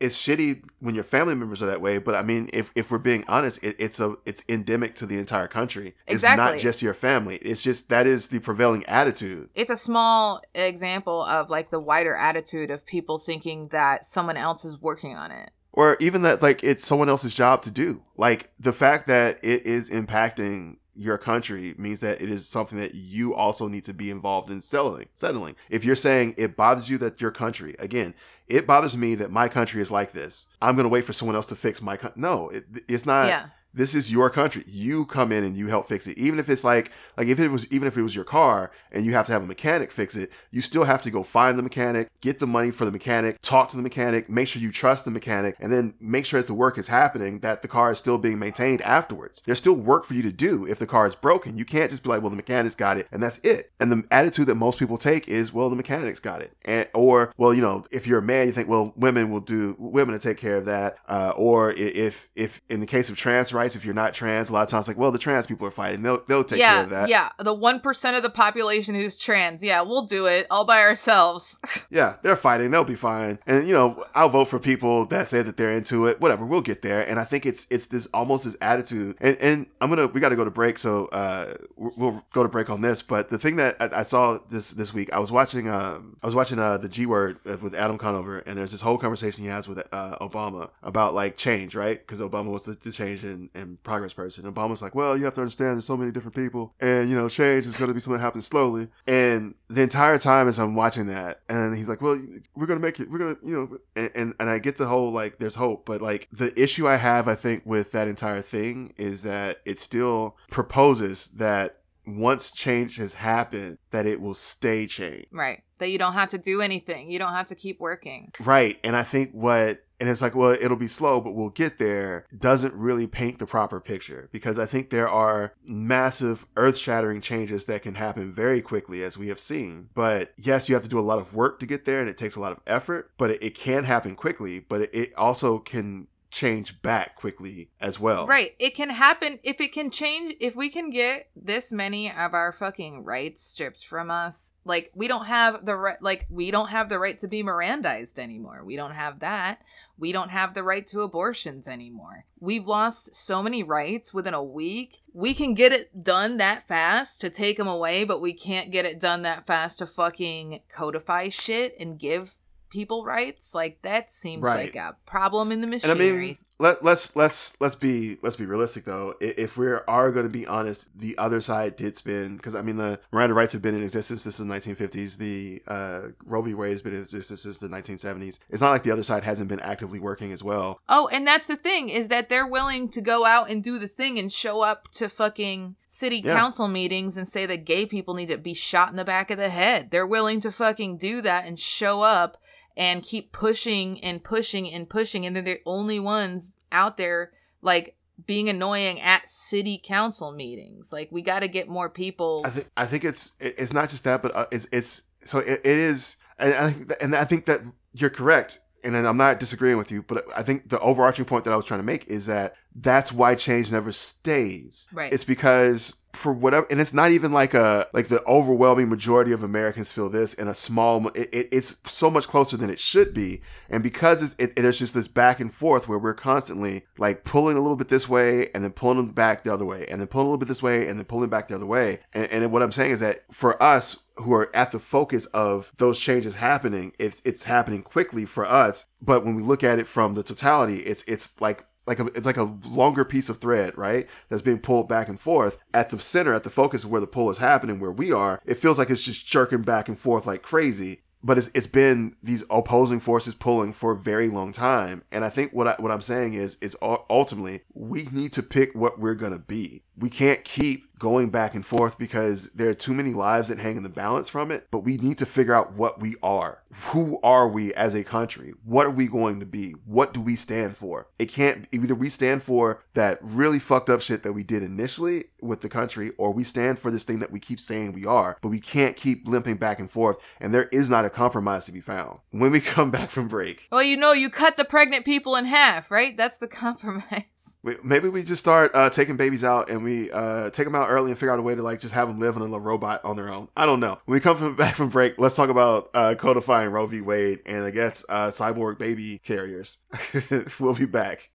[0.00, 1.98] it's shitty when your family members are that way.
[1.98, 5.18] But I mean, if if we're being honest, it, it's a it's endemic to the
[5.18, 5.94] entire country.
[6.06, 7.36] It's not just your family.
[7.36, 9.50] It's just that is the prevailing attitude.
[9.54, 14.64] it's a small example of like the wider attitude of people thinking that someone else
[14.64, 15.50] is working on it.
[15.72, 19.64] or even that like it's someone else's job to do like the fact that it
[19.66, 24.10] is impacting your country means that it is something that you also need to be
[24.10, 28.12] involved in settling settling if you're saying it bothers you that your country again
[28.50, 31.36] it bothers me that my country is like this i'm going to wait for someone
[31.36, 33.46] else to fix my country no it, it's not yeah.
[33.74, 34.64] This is your country.
[34.66, 36.18] You come in and you help fix it.
[36.18, 39.04] Even if it's like like if it was even if it was your car and
[39.04, 41.62] you have to have a mechanic fix it you still have to go find the
[41.62, 45.04] mechanic get the money for the mechanic talk to the mechanic make sure you trust
[45.04, 47.98] the mechanic and then make sure as the work is happening that the car is
[47.98, 49.42] still being maintained afterwards.
[49.44, 51.56] There's still work for you to do if the car is broken.
[51.56, 53.72] You can't just be like well the mechanic's got it and that's it.
[53.80, 56.52] And the attitude that most people take is well the mechanic's got it.
[56.64, 59.76] And or well you know if you're a man you think well women will do
[59.78, 60.96] women will take care of that.
[61.08, 64.52] Uh, or if if in the case of trans rights if you're not trans a
[64.52, 66.90] lot of times like well the trans people are fighting they'll they'll take care of
[66.90, 67.30] that yeah.
[67.38, 71.58] The one percent of the population who's trans, yeah, we'll do it all by ourselves.
[71.92, 72.70] Yeah, they're fighting.
[72.70, 73.40] They'll be fine.
[73.48, 76.20] And you know, I'll vote for people that say that they're into it.
[76.20, 77.02] Whatever, we'll get there.
[77.02, 79.16] And I think it's it's this almost this attitude.
[79.20, 82.48] And and I'm gonna we got to go to break, so uh we'll go to
[82.48, 83.02] break on this.
[83.02, 86.26] But the thing that I, I saw this this week, I was watching um I
[86.26, 89.50] was watching uh the G Word with Adam Conover, and there's this whole conversation he
[89.50, 91.98] has with uh Obama about like change, right?
[91.98, 94.46] Because Obama was the, the change and, and progress person.
[94.46, 97.16] And Obama's like, well, you have to understand, there's so many different people, and you
[97.16, 98.88] know, change is gonna be something that happens slowly.
[99.06, 102.20] And the entire time as I'm watching that, and he's like, well,
[102.54, 103.10] we're gonna make it.
[103.10, 106.00] We're gonna, you know, and, and and I get the whole like, there's hope, but
[106.02, 110.36] like the issue I have, I think, with that entire thing is that it still
[110.50, 115.28] proposes that once change has happened, that it will stay changed.
[115.32, 115.62] right.
[115.78, 117.10] That you don't have to do anything.
[117.10, 118.32] You don't have to keep working.
[118.40, 118.78] Right.
[118.84, 122.26] And I think what, and it's like, well, it'll be slow, but we'll get there,
[122.36, 127.66] doesn't really paint the proper picture because I think there are massive earth shattering changes
[127.66, 129.90] that can happen very quickly, as we have seen.
[129.94, 132.16] But yes, you have to do a lot of work to get there and it
[132.16, 135.58] takes a lot of effort, but it, it can happen quickly, but it, it also
[135.58, 138.26] can change back quickly as well.
[138.26, 138.54] Right.
[138.58, 142.52] It can happen if it can change if we can get this many of our
[142.52, 144.52] fucking rights stripped from us.
[144.64, 148.18] Like we don't have the right like we don't have the right to be Mirandized
[148.18, 148.64] anymore.
[148.64, 149.62] We don't have that.
[149.98, 152.24] We don't have the right to abortions anymore.
[152.38, 155.02] We've lost so many rights within a week.
[155.12, 158.86] We can get it done that fast to take them away, but we can't get
[158.86, 162.38] it done that fast to fucking codify shit and give
[162.70, 163.54] people rights.
[163.54, 164.74] Like that seems Right.
[164.74, 168.44] like a problem in the And I mean, let, let's let's let's be let's be
[168.46, 169.14] realistic though.
[169.20, 172.76] If we are going to be honest, the other side did spin because I mean
[172.76, 175.16] the Miranda rights have been in existence since the 1950s.
[175.16, 176.54] The uh, Roe v.
[176.54, 178.38] Wade has been in existence since the 1970s.
[178.50, 180.80] It's not like the other side hasn't been actively working as well.
[180.88, 183.88] Oh, and that's the thing is that they're willing to go out and do the
[183.88, 186.34] thing and show up to fucking city Yeah.
[186.36, 189.38] council meetings and say that gay people need to be shot in the back of
[189.38, 189.90] the head.
[189.90, 192.36] They're willing to fucking do that and show up
[192.80, 197.94] and keep pushing and pushing and pushing and they're the only ones out there like
[198.26, 200.90] being annoying at city council meetings.
[200.90, 202.42] Like we got to get more people.
[202.44, 205.60] I think I think it's it's not just that, but uh, it's it's so it,
[205.62, 207.60] it is, and I think that, and I think that
[207.92, 211.52] you're correct, and I'm not disagreeing with you, but I think the overarching point that
[211.52, 214.88] I was trying to make is that that's why change never stays.
[214.90, 215.12] Right.
[215.12, 219.42] It's because for whatever and it's not even like a like the overwhelming majority of
[219.44, 223.14] americans feel this in a small it, it, it's so much closer than it should
[223.14, 223.40] be.
[223.68, 227.60] And because it, there's just this back and forth where we're constantly like pulling a
[227.60, 230.26] little bit this way and then pulling them back the other way and then pulling
[230.26, 232.00] a little bit this way and then pulling back the other way.
[232.12, 235.72] And, and what i'm saying is that for us who are at the focus of
[235.78, 238.86] those changes happening if it's happening quickly for us.
[239.00, 242.26] But when we look at it from the totality it's it's like like a, it's
[242.26, 244.08] like a longer piece of thread, right?
[244.28, 247.06] That's being pulled back and forth at the center, at the focus of where the
[247.06, 248.40] pull is happening, where we are.
[248.46, 251.02] It feels like it's just jerking back and forth like crazy.
[251.22, 255.28] But it's, it's been these opposing forces pulling for a very long time, and I
[255.28, 259.14] think what I, what I'm saying is is ultimately we need to pick what we're
[259.14, 259.82] gonna be.
[260.00, 263.76] We can't keep going back and forth because there are too many lives that hang
[263.76, 264.68] in the balance from it.
[264.70, 266.62] But we need to figure out what we are.
[266.92, 268.52] Who are we as a country?
[268.64, 269.72] What are we going to be?
[269.86, 271.08] What do we stand for?
[271.18, 275.24] It can't either we stand for that really fucked up shit that we did initially
[275.42, 278.36] with the country, or we stand for this thing that we keep saying we are,
[278.42, 280.18] but we can't keep limping back and forth.
[280.38, 282.20] And there is not a compromise to be found.
[282.30, 283.66] When we come back from break.
[283.72, 286.16] Well, you know, you cut the pregnant people in half, right?
[286.16, 287.56] That's the compromise.
[287.82, 291.10] Maybe we just start uh, taking babies out and we uh, take them out early
[291.10, 293.04] and figure out a way to like just have them live in a little robot
[293.04, 293.48] on their own.
[293.56, 293.98] I don't know.
[294.04, 297.00] When we come from, back from break, let's talk about uh, codifying Roe v.
[297.00, 299.78] Wade and I guess uh, cyborg baby carriers.
[300.60, 301.30] we'll be back.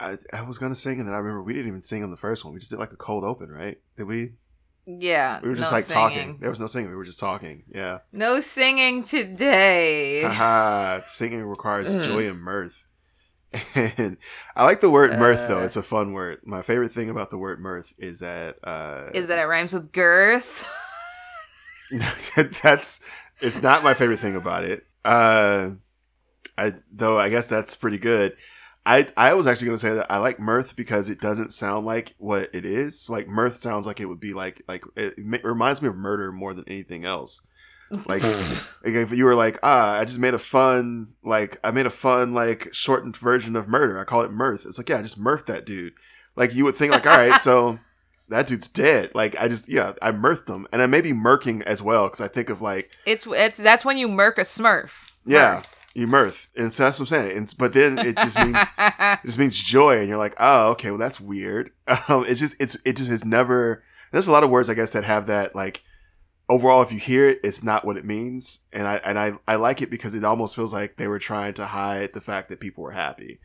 [0.00, 2.16] I, I was gonna sing and then I remember we didn't even sing on the
[2.16, 2.52] first one.
[2.52, 3.78] We just did like a cold open, right?
[3.96, 4.32] Did we?
[4.86, 5.40] Yeah.
[5.42, 6.02] We were just no like singing.
[6.02, 6.38] talking.
[6.40, 6.90] There was no singing.
[6.90, 7.64] We were just talking.
[7.68, 8.00] Yeah.
[8.12, 10.22] No singing today.
[10.22, 11.00] Haha.
[11.06, 12.86] singing requires joy and mirth.
[13.74, 14.16] And
[14.56, 15.60] I like the word mirth though.
[15.60, 15.64] Uh.
[15.64, 16.40] It's a fun word.
[16.44, 19.92] My favorite thing about the word mirth is that uh Is that it rhymes with
[19.92, 20.66] girth?
[22.62, 23.00] that's
[23.40, 24.80] it's not my favorite thing about it.
[25.04, 25.70] Uh
[26.56, 28.36] I though I guess that's pretty good.
[28.86, 32.14] I I was actually gonna say that I like mirth because it doesn't sound like
[32.18, 33.08] what it is.
[33.08, 36.32] Like mirth sounds like it would be like like it, ma- reminds me of murder
[36.32, 37.46] more than anything else.
[38.06, 41.86] Like, like if you were like ah I just made a fun like I made
[41.86, 43.98] a fun like shortened version of murder.
[43.98, 44.66] I call it mirth.
[44.66, 45.94] It's like yeah I just mirth that dude.
[46.36, 47.78] Like you would think like all right so
[48.28, 49.10] that dude's dead.
[49.14, 52.20] Like I just yeah I mirthed him and I may be murking as well because
[52.20, 55.12] I think of like It's it's that's when you murk a smurf.
[55.26, 55.62] yeah
[55.94, 57.36] you mirth and so that's what I'm saying.
[57.36, 60.90] And, but then it just means it just means joy and you're like oh okay
[60.90, 61.70] well that's weird
[62.08, 64.92] um it's just it's it just has never there's a lot of words i guess
[64.92, 65.82] that have that like
[66.48, 68.64] overall if you hear it it's not what it means.
[68.72, 71.54] And i and i i like it because it almost feels like they were trying
[71.54, 73.40] to hide the fact that people were happy.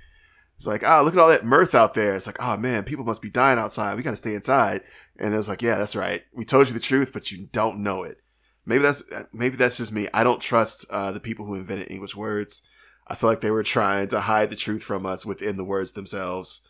[0.56, 2.16] It's like oh look at all that mirth out there.
[2.16, 3.96] It's like oh man people must be dying outside.
[3.96, 4.82] We gotta stay inside.
[5.18, 6.24] And it's like yeah that's right.
[6.34, 8.22] We told you the truth but you don't know it.
[8.66, 10.08] Maybe that's maybe that's just me.
[10.14, 12.68] I don't trust uh, the people who invented english words.
[13.08, 15.94] I feel like they were trying to hide the truth from us within the words
[15.94, 16.68] themselves.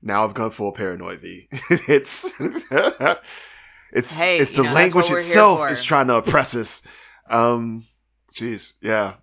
[0.00, 1.20] Now I've gone full paranoid.
[1.70, 2.32] It's
[3.92, 6.86] it's Hey, it's the know, language what we're here itself is trying to oppress us.
[7.28, 7.86] Um,
[8.34, 9.14] jeez, yeah,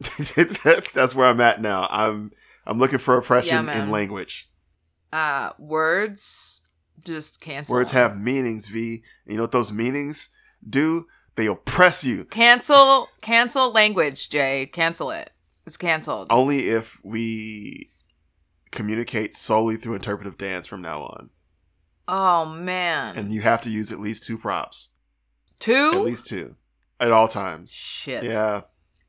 [0.94, 1.86] that's where I'm at now.
[1.90, 2.32] I'm
[2.66, 4.48] I'm looking for oppression Yeah, in language.
[5.12, 6.62] uh words
[7.04, 7.74] just cancel.
[7.74, 8.68] Words have meanings.
[8.68, 9.02] Vee.
[9.24, 10.28] And you know what those meanings
[10.68, 11.06] do?
[11.34, 12.24] They oppress you.
[12.26, 14.66] cancel cancel language, Jay.
[14.72, 15.30] Cancel it.
[15.66, 16.28] It's canceled.
[16.30, 17.90] Only if we
[18.70, 21.30] communicate solely through interpretive dance from now on.
[22.08, 23.16] Oh man.
[23.16, 24.90] and you have to use at least two props.
[25.58, 25.92] Two?
[25.94, 26.56] At least two.
[26.98, 27.72] At all times.
[27.72, 28.24] Shit.
[28.24, 28.62] Yeah.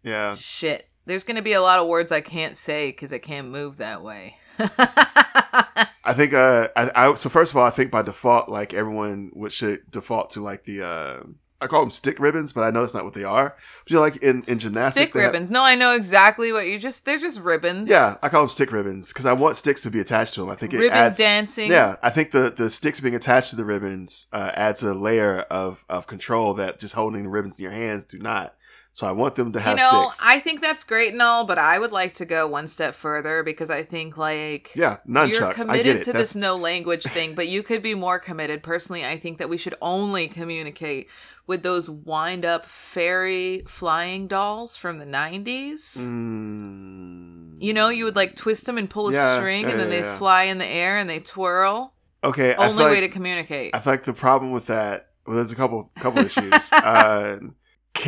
[0.04, 0.36] Yeah.
[0.36, 0.88] Shit.
[1.06, 4.04] There's gonna be a lot of words I can't say because I can't move that
[4.04, 4.38] way.
[4.60, 9.32] I think uh I, I so first of all I think by default like everyone
[9.34, 11.24] would should default to like the uh
[11.64, 13.56] I call them stick ribbons, but I know that's not what they are.
[13.84, 15.50] But you know, like in, in gymnastics, Stick they have- ribbons.
[15.50, 17.06] No, I know exactly what you just.
[17.06, 17.90] They're just ribbons.
[17.90, 20.50] yeah, I call them stick ribbons because I want sticks to be attached to them.
[20.50, 21.18] I think it Ribbon adds.
[21.18, 21.72] dancing.
[21.72, 25.40] Yeah, I think the the sticks being attached to the ribbons uh, adds a layer
[25.50, 28.56] of of control that just holding the ribbons in your hands do not.
[28.96, 30.24] So I want them to have You know, sticks.
[30.24, 33.42] I think that's great and all, but I would like to go one step further
[33.42, 35.42] because I think like yeah, you're nunchucks.
[35.42, 36.04] I committed get it.
[36.04, 38.62] to That's- this no language thing, but you could be more committed.
[38.62, 41.10] Personally, I think that we should only communicate
[41.48, 45.98] with those wind up fairy flying dolls from the 90s.
[45.98, 47.62] Mm.
[47.62, 49.92] You know, you would like twist them and pull a Yeah, string yeah, and then
[49.92, 51.94] yeah, they fly in the air and they twirl.
[52.24, 53.76] Okay, I Only way like, to communicate.
[53.76, 55.10] I feel like the problem with that.
[55.26, 56.72] Well, there's a couple couple issues.
[56.72, 57.38] uh,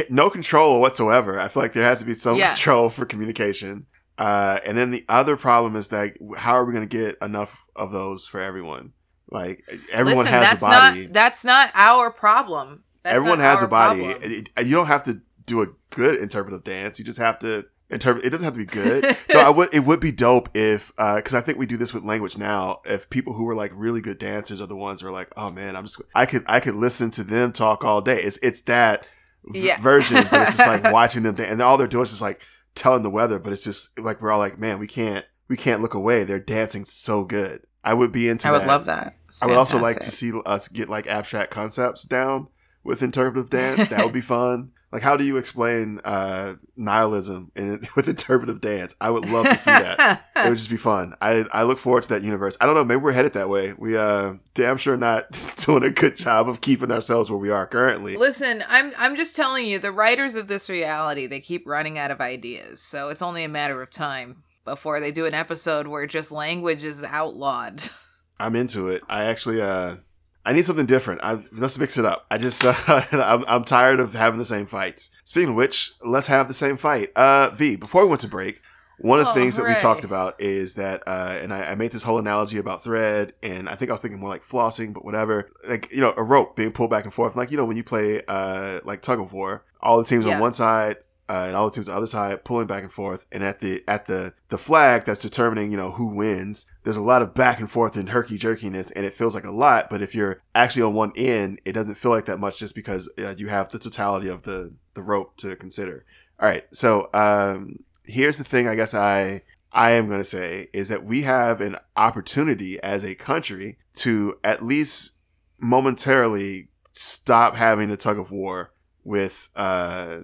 [0.10, 1.40] no control whatsoever.
[1.40, 2.50] I feel like there has to be some Yeah.
[2.54, 3.86] control for communication.
[4.18, 7.66] Uh, and then the other problem is that how are we going to get enough
[7.76, 8.94] of those for everyone?
[9.30, 11.02] Like everyone Listen, has a body.
[11.04, 12.84] Not, that's not our problem.
[13.04, 14.06] That's everyone has a body.
[14.06, 16.98] It- it- you don't have to do a good interpretive dance.
[16.98, 18.26] You just have to interpret.
[18.26, 19.16] it doesn't have to be good.
[19.32, 22.04] Though I would, it would be dope if, because I think we do this with
[22.04, 22.82] language now.
[22.86, 25.52] If people who are like really good dancers are the ones who are like, oh
[25.52, 28.22] man, I'm just, I could, I could listen to them talk all day.
[28.24, 29.06] It's, it's that
[29.54, 29.80] Yeah.
[29.82, 32.42] version, but it's just like watching them, dan- and all they're doing is just like
[32.74, 33.40] telling the weather.
[33.40, 36.24] But it's just like we're all like, man, we can't, we can't look away.
[36.24, 37.62] They're dancing so good.
[37.84, 38.48] I would be into.
[38.48, 38.68] I would that.
[38.68, 39.16] love that.
[39.28, 42.48] It's I would also like to see us get like abstract concepts down
[42.84, 43.88] with interpretive dance.
[43.90, 44.72] That would be fun.
[44.96, 48.96] Like, how do you explain uh, nihilism in, with interpretive dance?
[49.02, 50.26] I would love to see that.
[50.38, 51.16] it would just be fun.
[51.20, 52.56] I I look forward to that universe.
[52.62, 52.86] I don't know.
[52.86, 53.74] Maybe we're headed that way.
[53.78, 55.26] We uh damn sure not
[55.66, 58.16] doing a good job of keeping ourselves where we are currently.
[58.16, 62.10] Listen, I'm I'm just telling you, the writers of this reality, they keep running out
[62.10, 62.82] of ideas.
[62.82, 66.86] So it's only a matter of time before they do an episode where just language
[66.86, 67.84] is outlawed.
[68.40, 69.04] I'm into it.
[69.10, 69.98] I actually uh
[70.46, 71.22] I need something different.
[71.24, 72.26] I, let's mix it up.
[72.30, 75.16] I just uh, I'm, I'm tired of having the same fights.
[75.24, 77.12] Speaking of which, let's have the same fight.
[77.16, 77.76] Uh, Vee.
[77.76, 78.62] Before we went to break,
[79.00, 81.76] one of the Oh, things that we talked about is that, uh, and I, I
[81.76, 84.94] made this whole analogy about thread, and I think I was thinking more like flossing,
[84.94, 85.52] but whatever.
[85.68, 87.84] Like you know, a rope being pulled back and forth, like you know when you
[87.84, 90.36] play uh like tug of war, all the teams Yeah.
[90.36, 90.98] on one side.
[91.28, 93.60] Uh, and all the teams on the other side pulling back and forth, and at
[93.60, 96.70] the at the the flag that's determining you know who wins.
[96.84, 99.52] There's a lot of back and forth and herky jerkiness, and it feels like a
[99.52, 99.90] lot.
[99.90, 103.10] But if you're actually on one end, it doesn't feel like that much, just because
[103.18, 106.06] uh, you have the totality of the the rope to consider.
[106.40, 108.68] All right, so um, here's the thing.
[108.68, 113.04] I guess I I am going to say is that we have an opportunity as
[113.04, 115.16] a country to at least
[115.60, 118.72] momentarily stop having the tug of war
[119.04, 120.20] with uh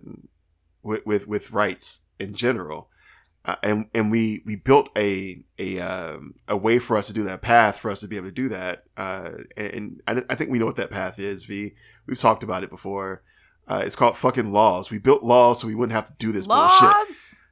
[0.83, 2.89] with with, with rights in general.
[3.43, 7.23] Uh, and and we we built a a um, a way for us to do
[7.23, 8.83] that path for us to be able to do that.
[8.95, 11.43] Uh, and I, I think we know what that path is.
[11.45, 11.73] Vee
[12.05, 13.23] we've talked about it before.
[13.67, 14.91] Uh, it's called fucking laws.
[14.91, 16.89] We built laws so we wouldn't have to do this bullshit.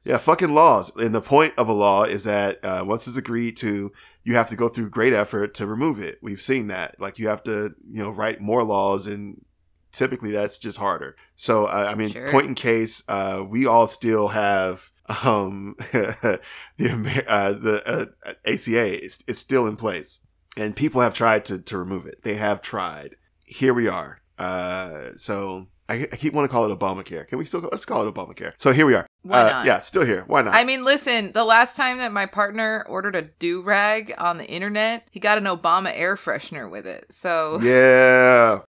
[0.04, 0.94] Yeah, fucking laws.
[0.96, 4.48] And the point of a law is that uh, once it's agreed to, you have
[4.48, 6.18] to go through great effort to remove it.
[6.22, 7.00] We've seen that.
[7.00, 9.44] Like you have to, you know, write more laws, and
[9.92, 11.16] typically that's just harder.
[11.36, 12.30] So uh, I mean, Sure.
[12.30, 14.90] point in case, uh, we all still have
[15.24, 16.40] um, the
[16.78, 17.82] Amer- uh, the
[18.26, 19.04] uh, ACA.
[19.04, 20.20] It's, it's still in place,
[20.56, 22.22] and people have tried to to remove it.
[22.22, 23.16] They have tried.
[23.44, 24.20] Here we are.
[24.38, 25.66] Uh, so.
[25.88, 27.26] I, I keep wanting to call it Obamacare.
[27.26, 28.52] Can we still let's call it Obamacare?
[28.58, 29.08] So here we are.
[29.22, 29.66] Why Uh, not?
[29.66, 30.22] Yeah, still here.
[30.28, 30.54] Why not?
[30.54, 34.46] I mean, listen, the last time that my partner ordered a do rag on the
[34.46, 37.06] internet, he got an Obama air freshener with it.
[37.10, 38.60] So yeah,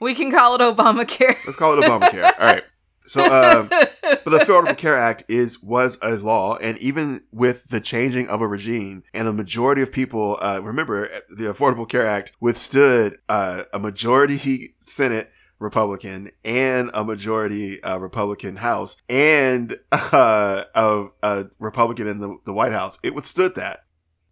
[0.00, 1.36] we can call it Obamacare.
[1.46, 2.24] let's call it Obamacare.
[2.38, 2.64] All right.
[3.06, 7.80] So, um, but the Affordable Care Act is was a law, and even with the
[7.80, 12.32] changing of a regime, and a majority of people uh, remember the Affordable Care Act
[12.40, 21.06] withstood uh, a majority Senate Republican and a majority uh, Republican House and uh, a,
[21.22, 22.98] a Republican in the, the White House.
[23.02, 23.83] It withstood that.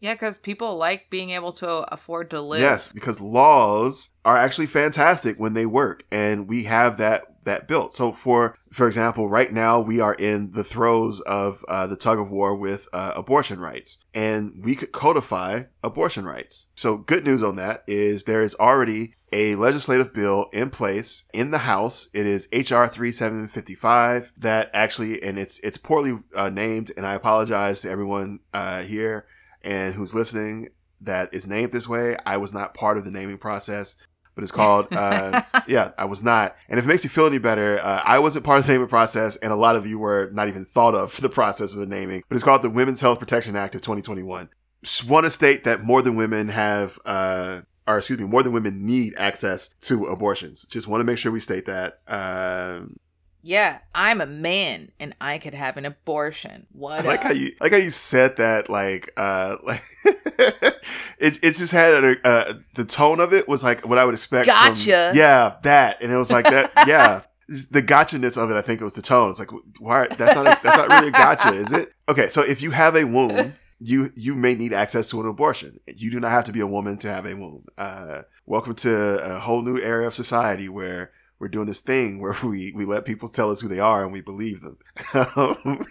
[0.03, 2.61] Yeah, because people like being able to afford to live.
[2.61, 7.95] Yes, because laws are actually fantastic when they work, and we have that that built.
[7.95, 12.19] So, for for example, right now we are in the throes of uh, the tug
[12.19, 16.71] of war with uh, abortion rights, and we could codify abortion rights.
[16.75, 21.53] So, good news on that is there is already a legislative bill in place in
[21.53, 22.09] the House.
[22.13, 27.83] It is HR 3755 that actually, and it's it's poorly uh, named, and I apologize
[27.83, 29.27] to everyone uh, here
[29.65, 30.69] and who's listening
[31.03, 32.17] that is named this way.
[32.25, 33.97] I was not part of the naming process,
[34.35, 36.57] but it's called, uh, yeah, I was not.
[36.69, 38.89] And if it makes you feel any better, uh, I wasn't part of the naming
[38.89, 41.79] process, and a lot of you were not even thought of for the process of
[41.79, 44.49] the naming, but it's called the Women's Health Protection Act of 2021.
[44.83, 48.53] Just want to state that more than women have, uh, or excuse me, more than
[48.53, 50.65] women need access to abortions.
[50.65, 52.01] Just want to make sure we state that.
[52.09, 52.97] Um,
[53.43, 56.67] Yeah, I'm a man and I could have an abortion.
[56.73, 57.05] What?
[57.05, 57.25] I like up?
[57.27, 59.83] how you like how you said that like uh like
[61.19, 64.15] it it just had a, uh the tone of it was like what I would
[64.15, 64.47] expect.
[64.49, 65.13] from- Gotcha.
[65.15, 66.71] yeah, that and it was like that.
[66.87, 67.23] yeah,
[67.71, 68.55] the gotcha-ness of it.
[68.57, 69.31] I think it was the tone.
[69.31, 71.93] It's like why that's not a, that's not really a gotcha, is it?
[72.09, 73.55] Okay, so if you have a womb.
[73.85, 75.81] You you may need access to an abortion.
[75.89, 77.65] You do not have to be a woman to have a womb.
[77.77, 81.11] Uh, welcome to a whole new area of society where
[81.43, 84.13] we're doing this thing where we, we let people tell us who they are and
[84.13, 84.79] we believe them.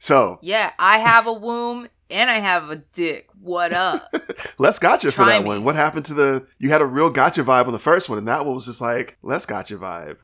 [0.00, 3.28] so Yeah, I have a womb and I have a dick.
[3.40, 4.12] What up?
[4.58, 5.48] let's gotcha for that me.
[5.48, 5.64] one.
[5.64, 6.46] What happened to the?
[6.58, 8.80] You had a real gotcha vibe on the first one, and that one was just
[8.80, 10.16] like let's gotcha vibe.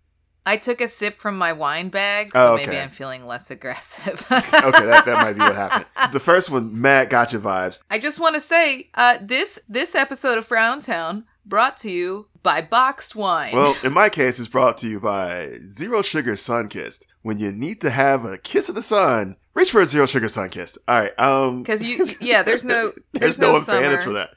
[0.45, 2.67] I took a sip from my wine bag, Oh, so okay.
[2.67, 4.25] maybe I'm feeling less aggressive.
[4.33, 5.85] Okay, that, that might be what happened.
[5.95, 7.83] 'Cause The first one, mad gotcha vibes.
[7.91, 12.29] I just want to say, uh, this this episode of Frown Town brought to you
[12.43, 13.55] by Boxed Wine.
[13.55, 17.07] Well, in my case, it's brought to you by Zero Sugar Sunkist.
[17.23, 20.29] When you need to have a kiss of the sun, reach for a Zero Sugar
[20.29, 20.79] Sunkist.
[20.87, 21.19] All right.
[21.19, 24.31] Um, because you, yeah, there's no, there's, there's, no, no, one paying us for that.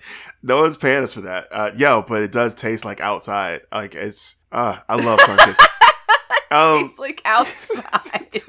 [0.43, 1.47] No one's paying us for that.
[1.51, 3.61] Uh, yo, but it does taste like outside.
[3.71, 4.37] Like it's.
[4.51, 5.59] Uh, I love Sunkist.
[6.61, 8.41] Um, Tastes like outside.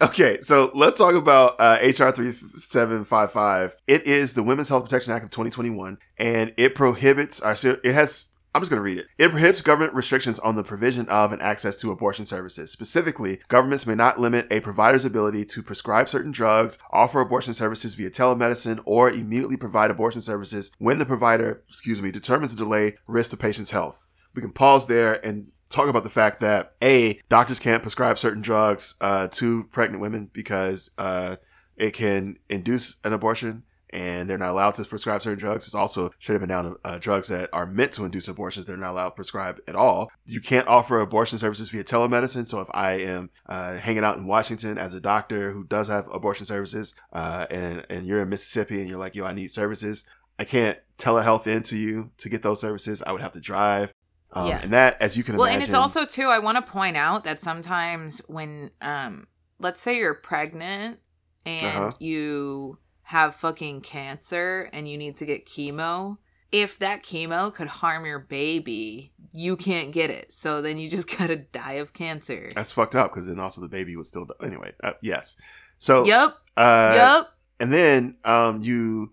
[0.02, 3.76] okay, so let's talk about uh, HR 3755.
[3.88, 8.34] It is the Women's Health Protection Act of 2021, and it prohibits, our, it has,
[8.54, 9.06] I'm just going to read it.
[9.18, 12.70] It prohibits government restrictions on the provision of and access to abortion services.
[12.70, 17.94] Specifically, governments may not limit a provider's ability to prescribe certain drugs, offer abortion services
[17.94, 22.94] via telemedicine, or immediately provide abortion services when the provider, excuse me, determines the delay
[23.08, 24.04] risks the patient's health.
[24.32, 28.42] We can pause there and talk about the fact that a doctors can't prescribe certain
[28.42, 31.36] drugs uh, to pregnant women because uh,
[31.76, 35.66] it can induce an abortion and they're not allowed to prescribe certain drugs.
[35.66, 38.66] It's also should have been down uh, drugs that are meant to induce abortions.
[38.66, 40.10] They're not allowed to prescribe at all.
[40.26, 42.44] You can't offer abortion services via telemedicine.
[42.44, 46.08] So if I am uh, hanging out in Washington as a doctor who does have
[46.12, 50.04] abortion services, uh, and and you're in Mississippi and you're like, yo, I need services.
[50.38, 53.00] I can't telehealth into you to get those services.
[53.06, 53.92] I would have to drive.
[54.34, 54.60] Um, Yeah.
[54.62, 56.28] And that, as you can imagine well, imagine, and it's also too.
[56.28, 59.26] I want to point out that sometimes when, um,
[59.58, 60.98] let's say you're pregnant
[61.46, 61.92] and Uh-huh.
[62.00, 62.78] you
[63.08, 66.18] have fucking cancer and you need to get chemo.
[66.50, 70.32] If that chemo could harm your baby, you can't get it.
[70.32, 72.50] So then you just gotta die of cancer.
[72.54, 74.34] that's fucked up because then also the baby would still die.
[74.46, 74.72] anyway.
[74.82, 75.36] Uh, yes.
[75.78, 76.34] So Yep.
[76.56, 77.36] uh, yup.
[77.60, 79.12] and then um, you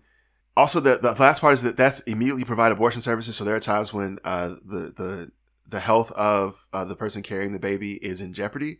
[0.56, 3.36] also the, the last part is that that's immediately provide abortion services.
[3.36, 5.30] So there are times when uh, the the
[5.68, 8.78] the health of uh, the person carrying the baby is in jeopardy,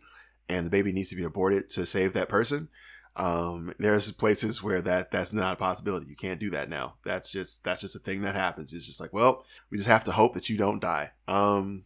[0.49, 2.69] and the baby needs to be aborted to save that person.
[3.15, 6.07] Um, there's places where that that's not a possibility.
[6.07, 6.95] You can't do that now.
[7.03, 8.73] That's just that's just a thing that happens.
[8.73, 11.11] It's just like, well, we just have to hope that you don't die.
[11.27, 11.83] Um,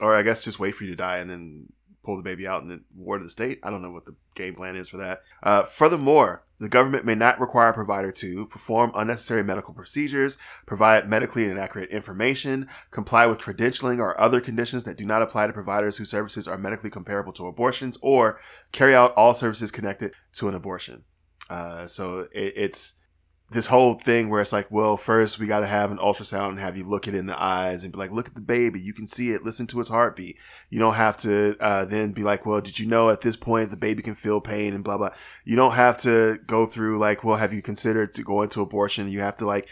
[0.00, 1.72] or I guess just wait for you to die and then
[2.04, 3.60] pull the baby out and then ward of the state.
[3.62, 5.22] I don't know what the game plan is for that.
[5.42, 11.08] Uh, furthermore, the government may not require a provider to perform unnecessary medical procedures, provide
[11.08, 15.96] medically inaccurate information, comply with credentialing or other conditions that do not apply to providers
[15.96, 18.38] whose services are medically comparable to abortions, or
[18.70, 21.04] carry out all services connected to an abortion.
[21.50, 22.94] Uh, so it, it's
[23.50, 26.58] this whole thing where it's like, well, first we got to have an ultrasound and
[26.58, 28.80] have you look it in the eyes and be like, look at the baby.
[28.80, 29.44] You can see it.
[29.44, 30.36] Listen to its heartbeat.
[30.70, 33.70] You don't have to uh, then be like, well, did you know at this point
[33.70, 35.10] the baby can feel pain and blah, blah.
[35.44, 39.08] You don't have to go through like, well, have you considered to go into abortion?
[39.08, 39.68] You have to like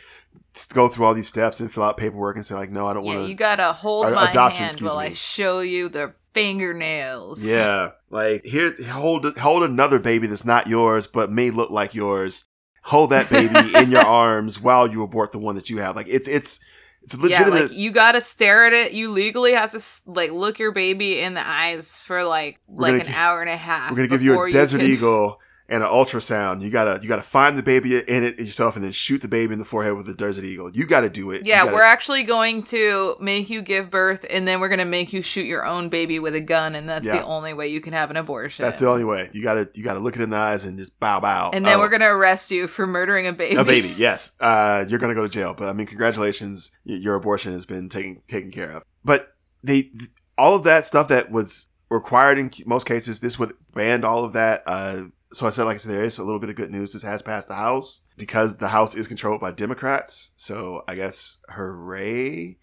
[0.75, 3.05] go through all these steps and fill out paperwork and say like, no, I don't
[3.05, 3.31] Yeah, want to.
[3.31, 7.45] you gotta hold or my adoption, hand while I show you the fingernails.
[7.45, 12.49] Yeah, like here, hold hold another baby that's not yours but may look like yours.
[12.83, 15.97] Hold that baby in your arms while you abort the one that you have.
[15.97, 16.61] Like it's it's
[17.03, 17.63] it's a Yeah, legitimate.
[17.71, 18.93] like you gotta stare at it.
[18.93, 23.01] You legally have to like look your baby in the eyes for like We're like
[23.03, 23.91] an gi- hour and a half.
[23.91, 25.41] we're gonna give you a desert can- eagle
[25.73, 26.61] and an ultrasound.
[26.63, 29.53] You gotta you gotta find the baby in it yourself and then shoot the baby
[29.55, 30.71] in the forehead with the desert eagle.
[30.71, 31.47] You gotta do it.
[31.47, 35.13] Yeah, gotta- we're actually going to make you give birth, and then we're gonna make
[35.13, 37.17] you shoot your own baby with a gun, and that's Yeah.
[37.19, 38.65] the only way you can have an abortion.
[38.65, 39.31] That's the only way.
[39.33, 41.51] You gotta you gotta look it in the eyes and just bow bow.
[41.53, 41.81] and then Oh.
[41.81, 43.57] we're gonna arrest you for murdering a baby.
[43.57, 43.89] a baby.
[43.97, 45.55] Yes, uh, you're gonna go to jail.
[45.57, 48.83] But I mean, congratulations, your abortion has been taken taken care of.
[49.05, 53.55] But they th- all of that stuff that was required in most cases, this would
[53.75, 54.63] ban all of that.
[54.67, 56.93] Uh, so I said, like I said, there is a little bit of good news.
[56.93, 60.35] This has passed the House because the House is controlled by Democrats.
[60.37, 62.59] So I guess hooray.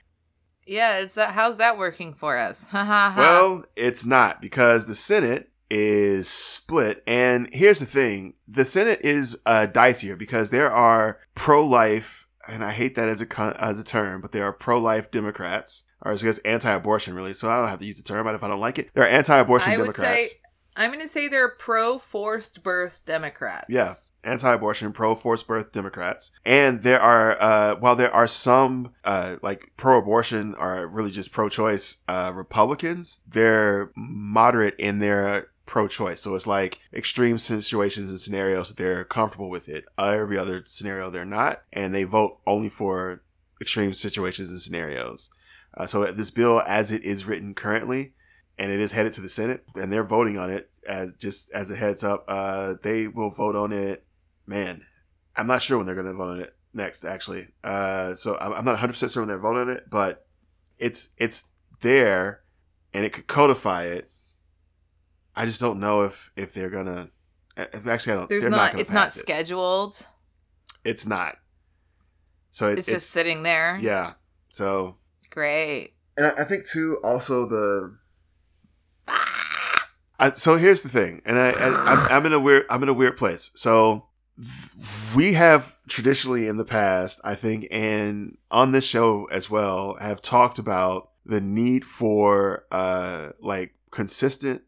[0.65, 1.33] Yeah, it's that.
[1.33, 2.65] How's that working for us?
[2.67, 3.19] Ha ha ha.
[3.19, 7.03] Well, it's not because the Senate is split.
[7.07, 12.63] And here's the thing the Senate is uh, dicier because there are pro life, and
[12.63, 15.87] I hate that as a, con- as a term, but there are pro life Democrats,
[16.03, 17.33] or I guess anti abortion, really.
[17.33, 18.89] So I don't have to use the term but if I don't like it.
[18.93, 20.31] There are anti abortion I would Democrats.
[20.31, 20.37] say
[20.79, 23.65] I'm gonna say they're pro forced birth Democrats.
[23.69, 23.93] Yeah.
[24.23, 30.55] anti-abortion, pro-forced birth Democrats, and there are uh, while there are some uh, like pro-abortion
[30.55, 36.21] or really just pro-choice uh, Republicans, they're moderate in their pro-choice.
[36.21, 39.85] So it's like extreme situations and scenarios they're comfortable with it.
[39.97, 43.21] Every other scenario they're not, and they vote only for
[43.61, 45.29] extreme situations and scenarios.
[45.77, 48.13] Uh, so this bill, as it is written currently,
[48.59, 51.71] and it is headed to the Senate, and they're voting on it as just as
[51.71, 52.25] a heads up.
[52.27, 54.05] Uh, they will vote on it.
[54.45, 54.85] Man,
[55.35, 57.05] I'm not sure when they're going to vote on it next.
[57.05, 60.27] Actually, uh, so I'm I'm not 100 percent sure when they're voting on it, but
[60.77, 61.47] it's it's
[61.81, 62.41] there,
[62.93, 64.11] and it could codify it.
[65.35, 67.09] I just don't know if if they're gonna.
[67.55, 68.29] If actually, I don't.
[68.29, 68.77] There's they're not.
[68.77, 69.21] it's not pass it.
[69.21, 70.05] scheduled.
[70.83, 71.37] It's not.
[72.51, 73.77] So it, It's, just sitting there.
[73.81, 74.13] yeah.
[74.49, 74.97] So
[75.29, 75.93] Great.
[76.17, 77.97] and I, I think too also the
[80.19, 81.67] I, so here's the thing and I, I
[82.11, 84.05] I'm, I'm in a weird I'm in a weird place so
[85.15, 90.21] we have traditionally in the past I think and on this show as well have
[90.21, 94.61] talked about the need for uh like consistent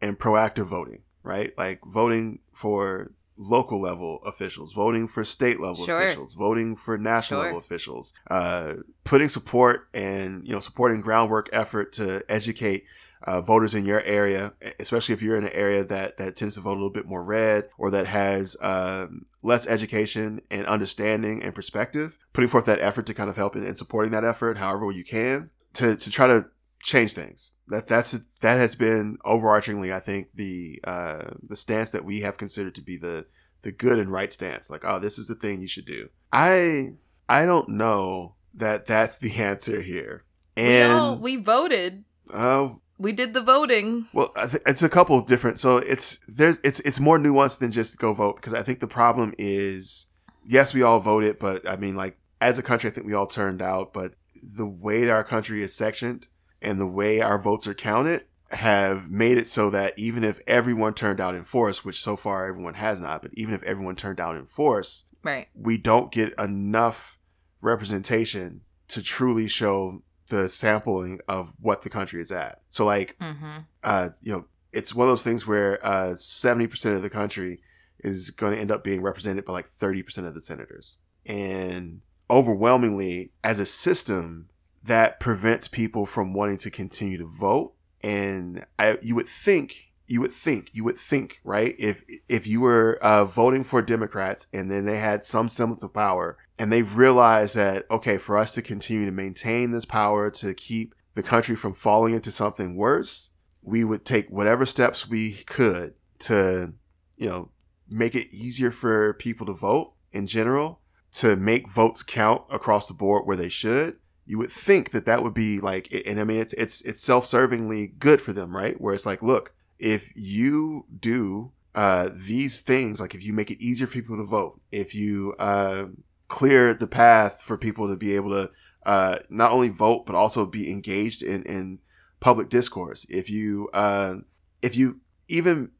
[0.00, 6.02] and proactive voting right like voting for local level officials voting for state level Sure.
[6.02, 7.46] officials voting for national Sure.
[7.46, 8.74] level officials uh
[9.04, 12.84] putting support and you know supporting groundwork effort to educate
[13.24, 16.60] uh, voters in your area, especially if you're in an area that that tends to
[16.60, 21.54] vote a little bit more red or that has um, less education and understanding and
[21.54, 24.90] perspective, putting forth that effort to kind of help in, in supporting that effort, however
[24.90, 26.46] you can, to to try to
[26.82, 27.52] change things.
[27.68, 32.36] That that's that has been overarchingly, I think, the uh, the stance that we have
[32.36, 33.26] considered to be the
[33.62, 34.70] the good and right stance.
[34.70, 36.10] Like, oh, this is the thing you should do.
[36.32, 36.94] I
[37.28, 40.24] I don't know that that's the answer here.
[40.56, 42.04] we all And we voted.
[42.32, 44.06] oh, We did the voting.
[44.12, 45.58] well, I th- it's a couple of different.
[45.58, 48.86] So it's there's it's it's more nuanced than just go vote because I think the
[48.86, 50.06] problem is
[50.46, 53.26] yes, we all voted, but I mean, like as a country, I think we all
[53.26, 56.28] turned out, but the way that our country is sectioned
[56.62, 60.94] and the way our votes are counted have made it so that even if everyone
[60.94, 64.20] turned out in force, which so far everyone has not, but even if everyone turned
[64.20, 65.48] out in force, Right.
[65.54, 67.18] we don't get enough
[67.62, 70.02] representation to truly show
[70.42, 72.60] the sampling of what the country is at.
[72.70, 73.58] So like Mm-hmm.
[73.82, 77.60] uh, you know, it's one of those things where uh, seventy percent of the country
[78.00, 82.00] is going to end up being represented by like thirty percent of the senators, and
[82.30, 84.48] overwhelmingly, as a system,
[84.82, 87.74] that prevents people from wanting to continue to vote.
[88.02, 91.74] And I, you would think, you would think, you would think, right?
[91.78, 95.94] If if you were uh, voting for Democrats and then they had some semblance of
[95.94, 100.54] power, and they've realized that okay, for us to continue to maintain this power to
[100.54, 103.30] keep the country from falling into something worse,
[103.62, 106.72] we would take whatever steps we could to,
[107.16, 107.50] you know,
[107.88, 110.80] make it easier for people to vote in general,
[111.12, 113.96] to make votes count across the board where they should.
[114.26, 117.98] You would think that that would be like, and I mean, it's it's it's self-servingly
[117.98, 118.80] good for them, right?
[118.80, 123.62] Where it's like, look, if you do uh, these things, like if you make it
[123.62, 125.86] easier for people to vote, if you uh,
[126.34, 128.50] clear the path for people to be able to
[128.84, 131.78] uh, not only vote but also be engaged in in
[132.18, 133.06] public discourse.
[133.08, 134.16] If you uh,
[134.60, 135.70] if you even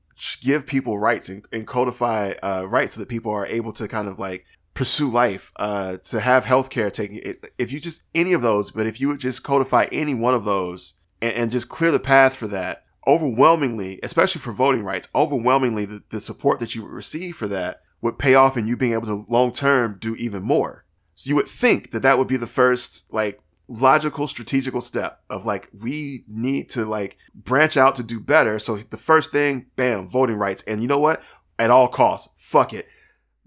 [0.42, 4.06] give people rights and, and codify uh, rights so that people are able to kind
[4.06, 7.34] of like pursue life, uh, to have healthcare taken.
[7.58, 10.44] If you just any of those, but if you would just codify any one of
[10.44, 15.84] those and, and just clear the path for that, overwhelmingly, especially for voting rights, overwhelmingly
[15.84, 18.92] the, the support that you would receive for that would pay off and you being
[18.92, 20.84] able to long term do even more.
[21.14, 25.46] So you would think that that would be the first like logical strategical step of
[25.46, 28.58] like we need to like branch out to do better.
[28.58, 30.62] So the first thing, bam, voting rights.
[30.64, 31.22] And you know what?
[31.58, 32.86] At all costs, fuck it.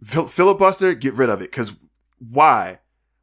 [0.04, 1.52] Fil- filibuster, get rid of it.
[1.52, 1.74] Cause
[2.18, 2.80] why?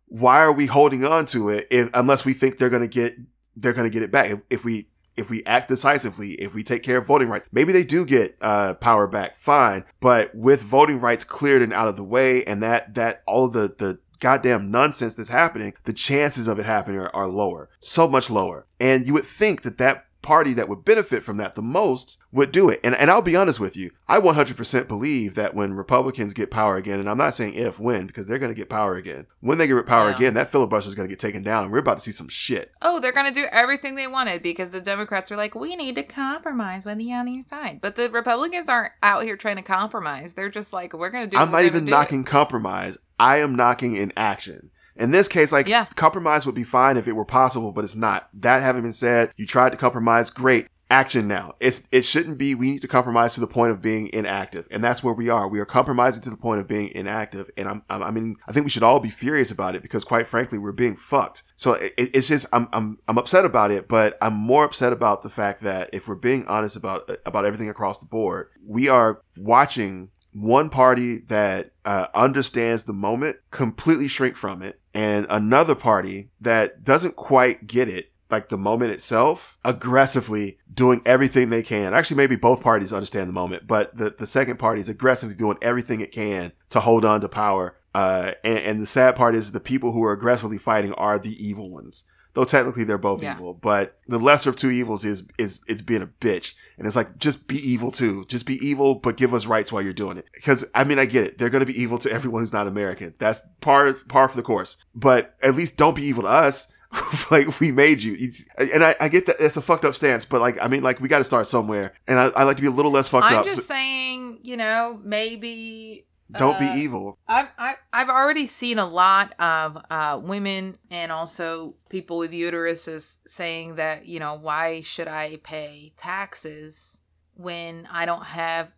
[0.06, 3.16] Why are we holding on to it if, unless we think they're gonna get
[3.56, 4.30] they're gonna get it back?
[4.30, 4.86] If, if we
[5.16, 8.36] if we act decisively, if we take care of voting rights, maybe they do get
[8.40, 9.84] uh, power back, fine.
[10.00, 13.74] But with voting rights cleared and out of the way, and that that all the
[13.76, 18.30] the goddamn nonsense that's happening, the chances of it happening are, are lower, so much
[18.30, 18.66] lower.
[18.80, 22.50] And you would think that that party that would benefit from that the most would
[22.50, 22.80] do it.
[22.82, 26.74] And and I'll be honest with you, I 100% believe that when Republicans get power
[26.76, 29.26] again, and I'm not saying if, when, because they're going to get power again.
[29.40, 30.16] When they get power Yeah.
[30.16, 32.28] again, that filibuster is going to get taken down, and we're about to see some
[32.28, 32.72] shit.
[32.82, 36.02] Oh, they're gonna do everything they wanted because the Democrats were like, we need to
[36.02, 37.80] compromise with the other side.
[37.80, 40.34] But the Republicans aren't out here trying to compromise.
[40.34, 41.36] They're just like, we're gonna do.
[41.36, 42.98] I'm not even knocking compromise.
[43.18, 44.70] I am knocking in action.
[44.96, 45.86] In this case, like Yeah.
[45.96, 48.28] compromise would be fine if it were possible, but it's not.
[48.34, 50.68] That having been said, you tried to compromise, great.
[50.90, 51.54] Action now.
[51.60, 54.68] It's it shouldn't be we need to compromise to the point of being inactive.
[54.70, 55.48] And that's where we are.
[55.48, 57.50] We are compromising to the point of being inactive.
[57.56, 60.04] And I'm, I'm I mean, I think we should all be furious about it because
[60.04, 61.42] quite frankly, we're being fucked.
[61.56, 65.22] So it, it's just I'm I'm I'm upset about it, but I'm more upset about
[65.22, 69.22] the fact that if we're being honest about about everything across the board, we are
[69.38, 76.30] watching one party that uh, understands the moment completely shrink from it, and another party
[76.40, 81.92] that doesn't quite get it, like the moment itself, aggressively doing everything they can.
[81.92, 85.58] Actually, maybe both parties understand the moment, but the, the second party is aggressively doing
[85.60, 87.76] everything it can to hold on to power.
[87.94, 91.44] Uh, and, and the sad part is the people who are aggressively fighting are the
[91.44, 92.08] evil ones.
[92.34, 93.34] Though technically they're both Yeah.
[93.36, 96.54] evil, but the lesser of two evils is is is being a bitch.
[96.76, 98.24] And it's like just be evil too.
[98.26, 100.26] Just be evil, but give us rights while you're doing it.
[100.34, 101.38] Because I mean, I get it.
[101.38, 103.14] They're going to be evil to everyone who's not American.
[103.18, 104.76] That's par par for the course.
[104.94, 106.72] But at least don't be evil to us.
[107.30, 108.16] like we made you,
[108.56, 111.00] and I, I get that it's a fucked up stance, but like I mean, like
[111.00, 113.32] we got to start somewhere, and I, I like to be a little less fucked
[113.32, 113.40] up.
[113.40, 117.18] I'm just so saying, you know, maybe don't be uh, evil.
[117.28, 123.18] I've, I've, I've already seen a lot of uh, women and also people with uteruses
[123.26, 126.98] saying that, you know, why should I pay taxes
[127.34, 128.72] when I don't have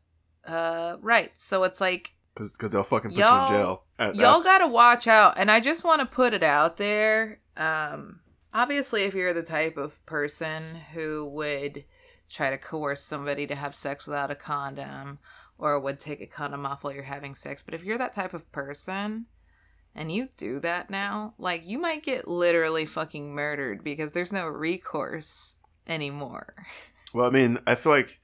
[0.47, 1.45] uh, rights?
[1.45, 3.83] So it's like, because they'll fucking put Y'all- in jail.
[3.99, 5.39] Uh, y'all gotta watch out.
[5.39, 7.41] And I just want to put it out there.
[7.57, 8.21] Um,
[8.53, 11.85] obviously, if you're the type of person who would
[12.29, 15.19] try to coerce somebody to have sex without a condom
[15.59, 18.35] or would take a condom off while you're having sex, but if you're that type
[18.35, 19.27] of person
[19.95, 24.47] and you do that now, like you might get literally fucking murdered because there's no
[24.47, 26.53] recourse anymore.
[27.15, 28.19] Well, I mean, I feel like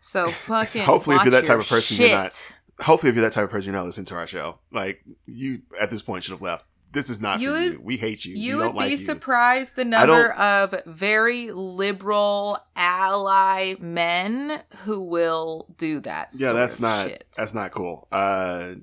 [0.00, 0.82] So fucking.
[0.82, 3.50] Hopefully, if you're that type of person, you're not- hopefully, if you're that type of
[3.50, 4.58] person, you're not listening to our show.
[4.72, 6.64] Like you, at this point, should have left.
[6.90, 7.80] This is not You for you.
[7.82, 8.34] We hate you.
[8.36, 8.96] You would be like you.
[8.98, 16.30] surprised the number of very liberal ally men who will do that.
[16.34, 17.24] Yeah, that's not shit.
[17.36, 18.08] that's not cool.
[18.10, 18.74] Uh,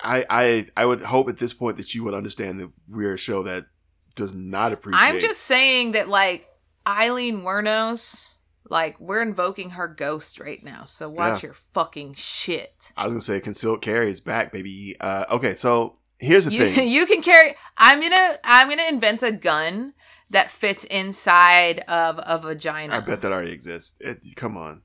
[0.00, 3.18] I I I would hope at this point that you would understand that we're a
[3.18, 3.66] show that
[4.14, 5.00] does not appreciate.
[5.00, 6.48] I'm just saying that, like
[6.86, 8.34] Aileen Wuornos,
[8.70, 10.84] like we're invoking her ghost right now.
[10.84, 12.92] So watch your fucking shit.
[12.96, 14.96] I was gonna say concealed carry is back, baby.
[15.00, 16.88] Uh, okay, so here's the You, thing.
[16.92, 17.54] you can carry.
[17.76, 18.38] I'm gonna.
[18.44, 19.94] I'm gonna invent a gun
[20.30, 22.96] that fits inside of a vagina.
[22.96, 23.96] I bet that already exists.
[24.00, 24.82] It, come on,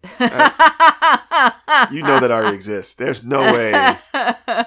[0.20, 2.94] you know that already exists.
[2.94, 3.96] There's no way.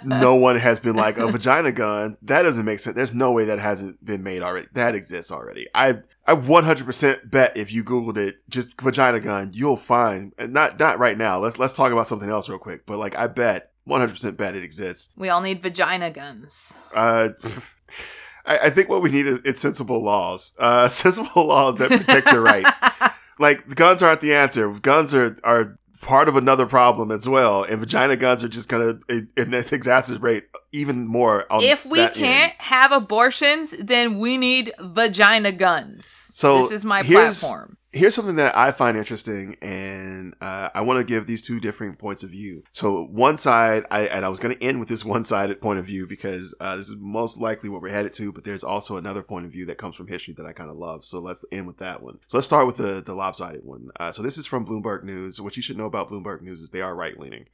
[0.03, 2.17] no one has been like a vagina gun.
[2.21, 2.95] That doesn't make sense.
[2.95, 4.67] There's no way that hasn't been made already.
[4.73, 5.67] That exists already.
[5.73, 10.99] I I 100% bet if you googled it, just vagina gun, you'll find not not
[10.99, 11.39] right now.
[11.39, 12.85] Let's let's talk about something else real quick.
[12.85, 15.13] But like I bet 100% bet it exists.
[15.17, 16.77] We all need vagina guns.
[16.93, 17.29] Uh
[18.45, 20.55] I, I think what we need is, is sensible laws.
[20.59, 22.81] Uh sensible laws that protect your rights.
[23.39, 24.69] Like guns aren't the answer.
[24.69, 28.93] Guns are are part of another problem as well, and vagina guns are just eh,
[29.09, 31.51] eh, exacerbate even more.
[31.51, 32.53] On if we can't end.
[32.57, 36.05] have abortions, then we need vagina guns.
[36.33, 37.77] So, this is my platform.
[37.93, 41.99] Here's something that I find interesting, and uh, I want to give these two different
[41.99, 42.63] points of view.
[42.71, 45.85] So one side, I and I was going to end with this one-sided point of
[45.85, 48.31] view because uh, this is most likely what we're headed to.
[48.31, 50.77] But there's also another point of view that comes from history that I kind of
[50.77, 51.05] love.
[51.05, 52.19] So let's end with that one.
[52.27, 53.89] So let's start with the the lopsided one.
[53.99, 55.41] Uh, so this is from Bloomberg News.
[55.41, 57.45] What you should know about Bloomberg News is they are right-leaning.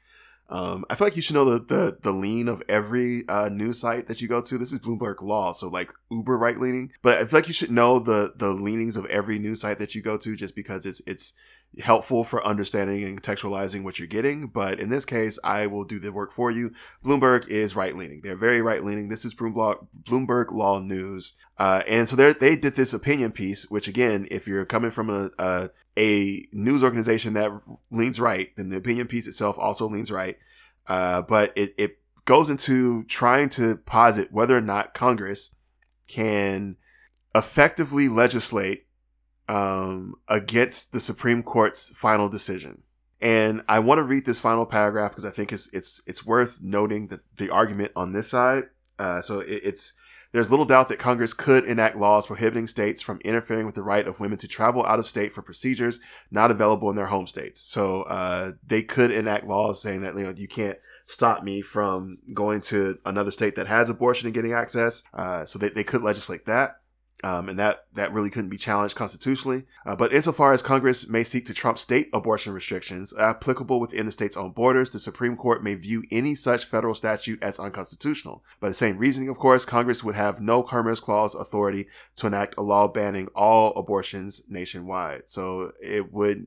[0.50, 3.80] Um, I feel like you should know the, the, the lean of every uh, news
[3.80, 4.58] site that you go to.
[4.58, 6.92] This is Bloomberg Law, so like uber right leaning.
[7.02, 9.94] But I feel like you should know the the leanings of every news site that
[9.94, 11.34] you go to, just because it's it's
[11.80, 14.48] helpful for understanding and contextualizing what you're getting.
[14.48, 16.72] But in this case, I will do the work for you.
[17.04, 18.22] Bloomberg is right leaning.
[18.22, 19.10] They're very right leaning.
[19.10, 23.70] This is Bloomberg Bloomberg Law News, uh, and so they they did this opinion piece.
[23.70, 27.52] Which again, if you're coming from a, a a news organization that
[27.90, 30.38] leans right, then the opinion piece itself also leans right.
[30.88, 35.56] Uh, but it, it goes into trying to posit whether or not Congress
[36.08, 36.78] can
[37.36, 38.86] effectively legislate
[39.50, 42.84] um, against the Supreme Court's final decision.
[43.20, 46.60] And I want to read this final paragraph because I think it's it's it's worth
[46.62, 48.66] noting that the argument on this side.
[49.00, 49.94] Uh, so it, it's
[50.38, 54.06] there's little doubt that Congress could enact laws prohibiting states from interfering with the right
[54.06, 57.60] of women to travel out of state for procedures not available in their home states.
[57.60, 60.78] So uh, they could enact laws saying that you know you can't
[61.08, 65.02] stop me from going to another state that has abortion and getting access.
[65.12, 66.82] Uh, so they, they could legislate that.
[67.24, 69.66] Um, and that, that really couldn't be challenged constitutionally.
[69.86, 74.12] Uh, but insofar as Congress may seek to trump state abortion restrictions applicable within the
[74.12, 78.44] state's own borders, the Supreme Court may view any such federal statute as unconstitutional.
[78.60, 81.88] By the same reasoning, of course, Congress would have no Commerce Clause authority
[82.18, 85.28] to enact a law banning all abortions nationwide.
[85.28, 86.46] So it would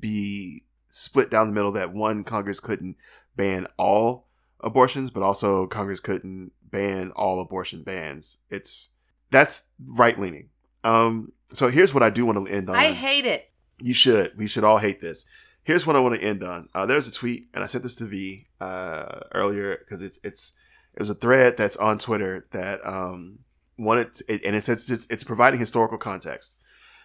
[0.00, 2.96] be split down the middle that one, Congress couldn't
[3.36, 4.26] ban all
[4.60, 8.38] abortions, but also Congress couldn't ban all abortion bans.
[8.50, 8.90] It's
[9.34, 10.48] that's right leaning.
[10.84, 12.76] Um, so here's what I do want to end on.
[12.76, 13.50] I hate it.
[13.80, 14.36] You should.
[14.38, 15.24] We should all hate this.
[15.64, 16.68] Here's what I want to end on.
[16.74, 20.52] Uh, there's a tweet, and I sent this to Vee uh, earlier because it's it's
[20.94, 23.40] it was a thread that's on Twitter that um
[23.76, 26.56] wanted it, and it says just it's providing historical context.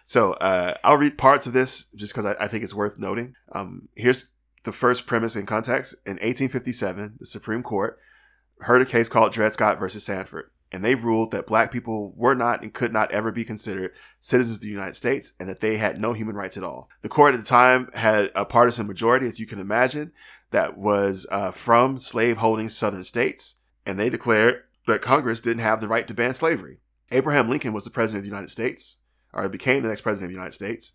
[0.06, 3.34] So uh, I'll read parts of this just because I, I think it's worth noting.
[3.52, 4.30] Um, here's
[4.64, 5.94] the first premise in context.
[6.04, 7.98] In 1857, the Supreme Court
[8.60, 10.50] heard a case called Dred Scott versus Sandford.
[10.72, 14.58] And they ruled that black people were not and could not ever be considered citizens
[14.58, 16.88] of the United States and that they had no human rights at all.
[17.02, 20.12] The court at the time had a partisan majority, as you can imagine,
[20.50, 25.80] that was uh, from slave holding southern states, and they declared that Congress didn't have
[25.80, 26.78] the right to ban slavery.
[27.10, 29.02] Abraham Lincoln was the president of the United States,
[29.32, 30.92] or became the next president of the United States.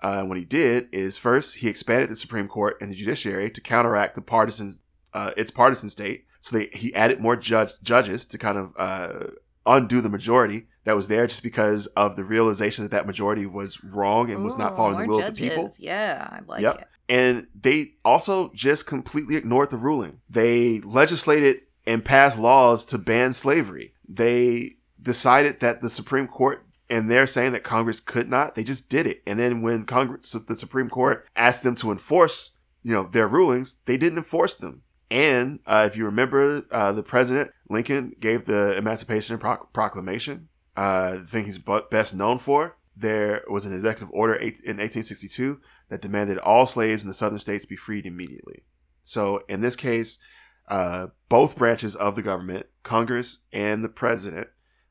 [0.00, 3.60] Uh, what he did is first he expanded the Supreme Court and the judiciary to
[3.60, 4.72] counteract the partisan,
[5.14, 6.26] uh, its partisan state.
[6.42, 9.26] So they, he added more judge, judges to kind of uh,
[9.64, 13.82] undo the majority that was there, just because of the realization that that majority was
[13.84, 15.30] wrong and was not following the will judges.
[15.30, 15.72] of the people.
[15.78, 16.80] Yeah, I like yep.
[16.80, 16.88] it.
[17.08, 20.20] And they also just completely ignored the ruling.
[20.28, 23.94] They legislated and passed laws to ban slavery.
[24.08, 28.54] They decided that the Supreme Court and they're saying that Congress could not.
[28.54, 29.22] They just did it.
[29.26, 33.78] And then when Congress, the Supreme Court asked them to enforce, you know, their rulings,
[33.86, 34.82] they didn't enforce them.
[35.12, 40.48] And uh, if you remember, uh, the president Lincoln gave the Emancipation Proclamation.
[40.74, 41.58] Uh, the thing he's
[41.90, 42.78] best known for.
[42.96, 45.60] There was an executive order in 1862
[45.90, 48.64] that demanded all slaves in the southern states be freed immediately.
[49.04, 50.18] So in this case,
[50.68, 54.48] uh, both branches of the government, Congress and the president,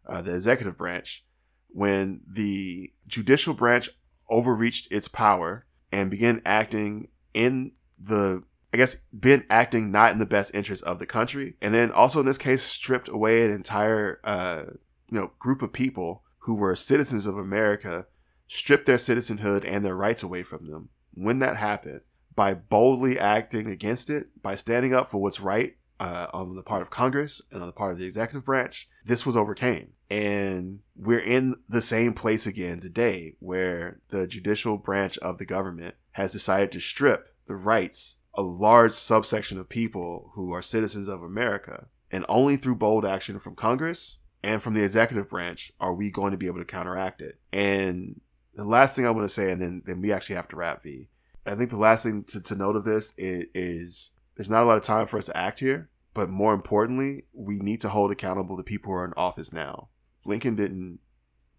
[0.07, 1.25] uh, the executive branch,
[1.69, 3.89] when the judicial branch
[4.29, 8.43] overreached its power and began acting in the
[8.73, 12.21] I guess been acting not in the best interest of the country, and then also
[12.21, 14.63] in this case stripped away an entire uh,
[15.09, 18.05] you know group of people who were citizens of America,
[18.47, 20.89] stripped their citizenhood and their rights away from them.
[21.13, 22.01] When that happened,
[22.35, 26.81] by boldly acting against it, by standing up for what's right uh, on the part
[26.81, 29.91] of Congress and on the part of the executive branch, this was overcame.
[30.09, 35.95] And we're in the same place again today where the judicial branch of the government
[36.11, 41.21] has decided to strip the rights a large subsection of people who are citizens of
[41.23, 41.87] America.
[42.11, 46.31] And only through bold action from Congress and from the executive branch are we going
[46.31, 47.39] to be able to counteract it.
[47.53, 48.19] And
[48.53, 50.83] the last thing I want to say, and then, then we actually have to wrap
[50.83, 51.07] Vee.
[51.45, 54.65] I think the last thing to, to note of this is, is there's not a
[54.65, 58.11] lot of time for us to act here, but more importantly, we need to hold
[58.11, 59.87] accountable the people who are in office now.
[60.25, 60.99] Lincoln didn't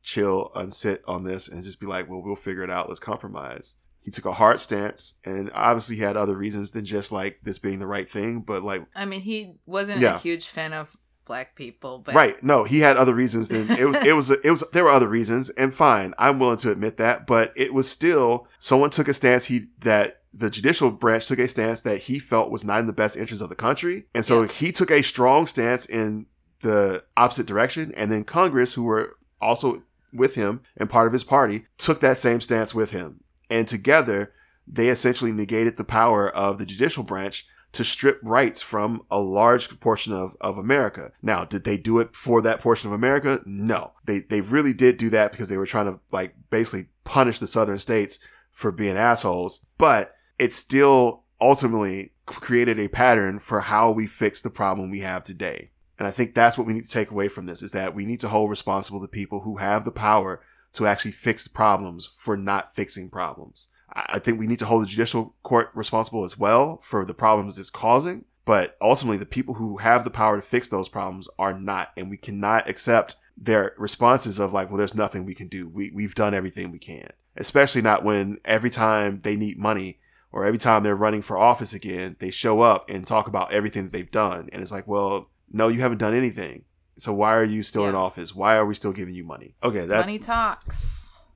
[0.02, 2.88] chill and sit on this and just be like, well, we'll figure it out.
[2.88, 3.76] Let's compromise.
[4.02, 7.58] He took a hard stance and obviously he had other reasons than just like this
[7.58, 8.40] being the right thing.
[8.40, 10.16] But like, I mean, he wasn't yeah.
[10.16, 12.42] a huge fan of black people, but right.
[12.42, 15.08] No, he had other reasons than it was, it was, it was, there were other
[15.08, 16.14] reasons and fine.
[16.18, 20.22] I'm willing to admit that, but it was still someone took a stance he, that
[20.34, 23.42] the judicial branch took a stance that he felt was not in the best interest
[23.42, 24.06] of the country.
[24.14, 24.48] And so yeah.
[24.48, 26.26] he took a strong stance in
[26.62, 27.92] the opposite direction.
[27.96, 29.82] And then Congress, who were also
[30.12, 33.22] with him and part of his party, took that same stance with him.
[33.52, 34.32] And together,
[34.66, 39.78] they essentially negated the power of the judicial branch to strip rights from a large
[39.78, 41.12] portion of, of America.
[41.20, 43.42] Now, did they do it for that portion of America?
[43.44, 43.92] No.
[44.06, 47.46] They they really did do that because they were trying to like basically punish the
[47.46, 48.18] southern states
[48.50, 49.66] for being assholes.
[49.76, 55.24] But it still ultimately created a pattern for how we fix the problem we have
[55.24, 55.72] today.
[55.98, 58.06] And I think that's what we need to take away from this is that we
[58.06, 60.40] need to hold responsible the people who have the power
[60.74, 63.68] to actually fix problems for not fixing problems.
[63.94, 67.58] I think we need to hold the judicial court responsible as well for the problems
[67.58, 68.24] it's causing.
[68.44, 71.90] But ultimately, the people who have the power to fix those problems are not.
[71.96, 75.68] And we cannot accept their responses of like, well, there's nothing we can do.
[75.68, 77.10] We, we've done everything we can.
[77.36, 80.00] Especially not when every time they need money
[80.32, 83.84] or every time they're running for office again, they show up and talk about everything
[83.84, 84.48] that they've done.
[84.52, 86.64] And it's like, well, no, you haven't done anything.
[86.96, 87.90] So why are you still yeah.
[87.90, 88.34] in office?
[88.34, 89.54] Why are we still giving you money?
[89.62, 91.26] Okay, that money talks.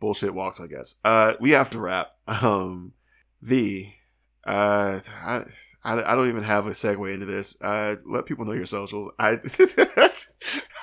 [0.00, 0.96] Bullshit walks, I guess.
[1.04, 2.08] Uh, we have to wrap.
[2.28, 2.92] Um,
[3.42, 3.96] Vee,
[4.46, 5.42] uh, I,
[5.82, 7.60] I, I don't even have a segue into this.
[7.60, 9.12] Uh, let people know your socials.
[9.18, 9.32] I.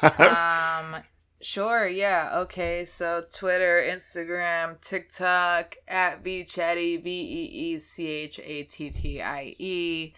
[0.93, 1.01] um.
[1.41, 2.31] Sure, yeah.
[2.39, 9.21] Okay, so Twitter, Instagram, TikTok, at VeeChattie, V E E C H A T T
[9.21, 10.13] I E.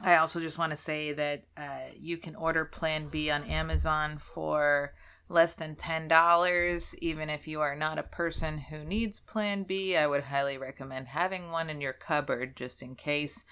[0.00, 4.18] I also just want to say that uh, you can order Plan B on Amazon
[4.18, 4.94] for
[5.28, 6.94] less than $10.
[7.00, 11.08] Even if you are not a person who needs Plan B, I would highly recommend
[11.08, 13.44] having one in your cupboard just in case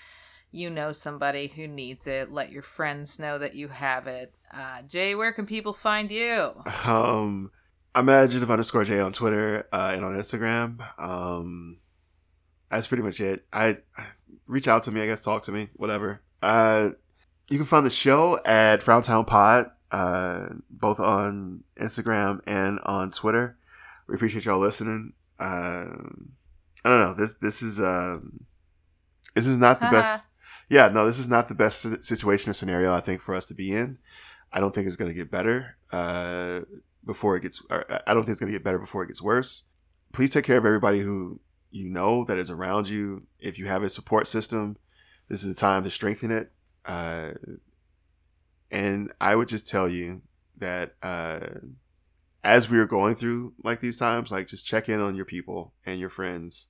[0.50, 2.30] you know somebody who needs it.
[2.32, 4.34] Let your friends know that you have it.
[4.52, 6.52] Uh, Jay, where can people find you?
[6.84, 7.50] Um,
[7.94, 10.80] I'm underscore Jay on Twitter uh, and on Instagram.
[11.00, 11.78] Um,
[12.70, 13.46] that's pretty much it.
[13.52, 13.78] I
[14.46, 16.20] reach out to me, I guess, talk to me, whatever.
[16.42, 16.90] Uh,
[17.48, 23.56] you can find the show at Frowntown Pod, uh, both on Instagram and on Twitter.
[24.08, 25.12] We appreciate y'all listening.
[25.38, 25.86] Uh,
[26.84, 27.14] I don't know.
[27.14, 28.44] This this is um,
[29.34, 30.28] this is not the best.
[30.68, 33.54] Yeah, no, this is not the best situation or scenario I think for us to
[33.54, 33.98] be in.
[34.52, 36.60] I don't think it's going to get better uh,
[37.04, 37.62] before it gets.
[37.70, 39.64] I don't think it's going to get better before it gets worse.
[40.12, 41.40] Please take care of everybody who
[41.70, 43.26] you know that is around you.
[43.38, 44.76] If you have a support system,
[45.32, 46.52] this is the time to strengthen it.
[46.84, 47.30] Uh,
[48.70, 50.20] and I would just tell you
[50.58, 51.40] that uh,
[52.44, 55.72] as we are going through like these times, like just check in on your people
[55.86, 56.68] and your friends.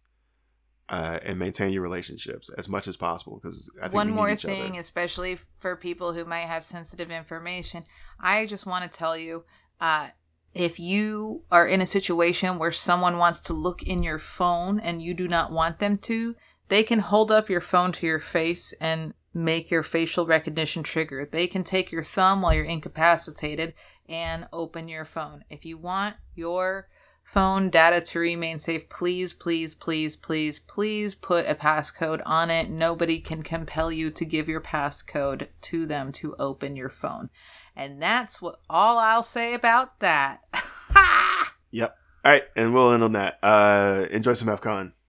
[0.89, 4.81] Uh, and maintain your relationships as much as possible because one more thing, other.
[4.81, 7.85] especially for people who might have sensitive information,
[8.21, 9.45] I just want to tell you
[9.81, 10.09] uh,
[10.55, 15.01] if you are in a situation where someone wants to look in your phone and
[15.01, 16.35] you do not want them to,
[16.73, 21.29] they can hold up your phone to your face and make your facial recognition trigger.
[21.31, 23.75] They can take your thumb while you're incapacitated
[24.09, 25.45] and open your phone.
[25.51, 26.89] If you want your
[27.25, 32.71] phone data to remain safe, please, please, please, please, please put a passcode on it.
[32.71, 37.29] Nobody can compel you to give your passcode to them to open your phone.
[37.77, 40.41] And that's what all I'll say about that.
[41.71, 41.99] yep.
[42.25, 43.39] All right, and we'll end on that.
[43.43, 44.93] Uh, enjoy some FCon.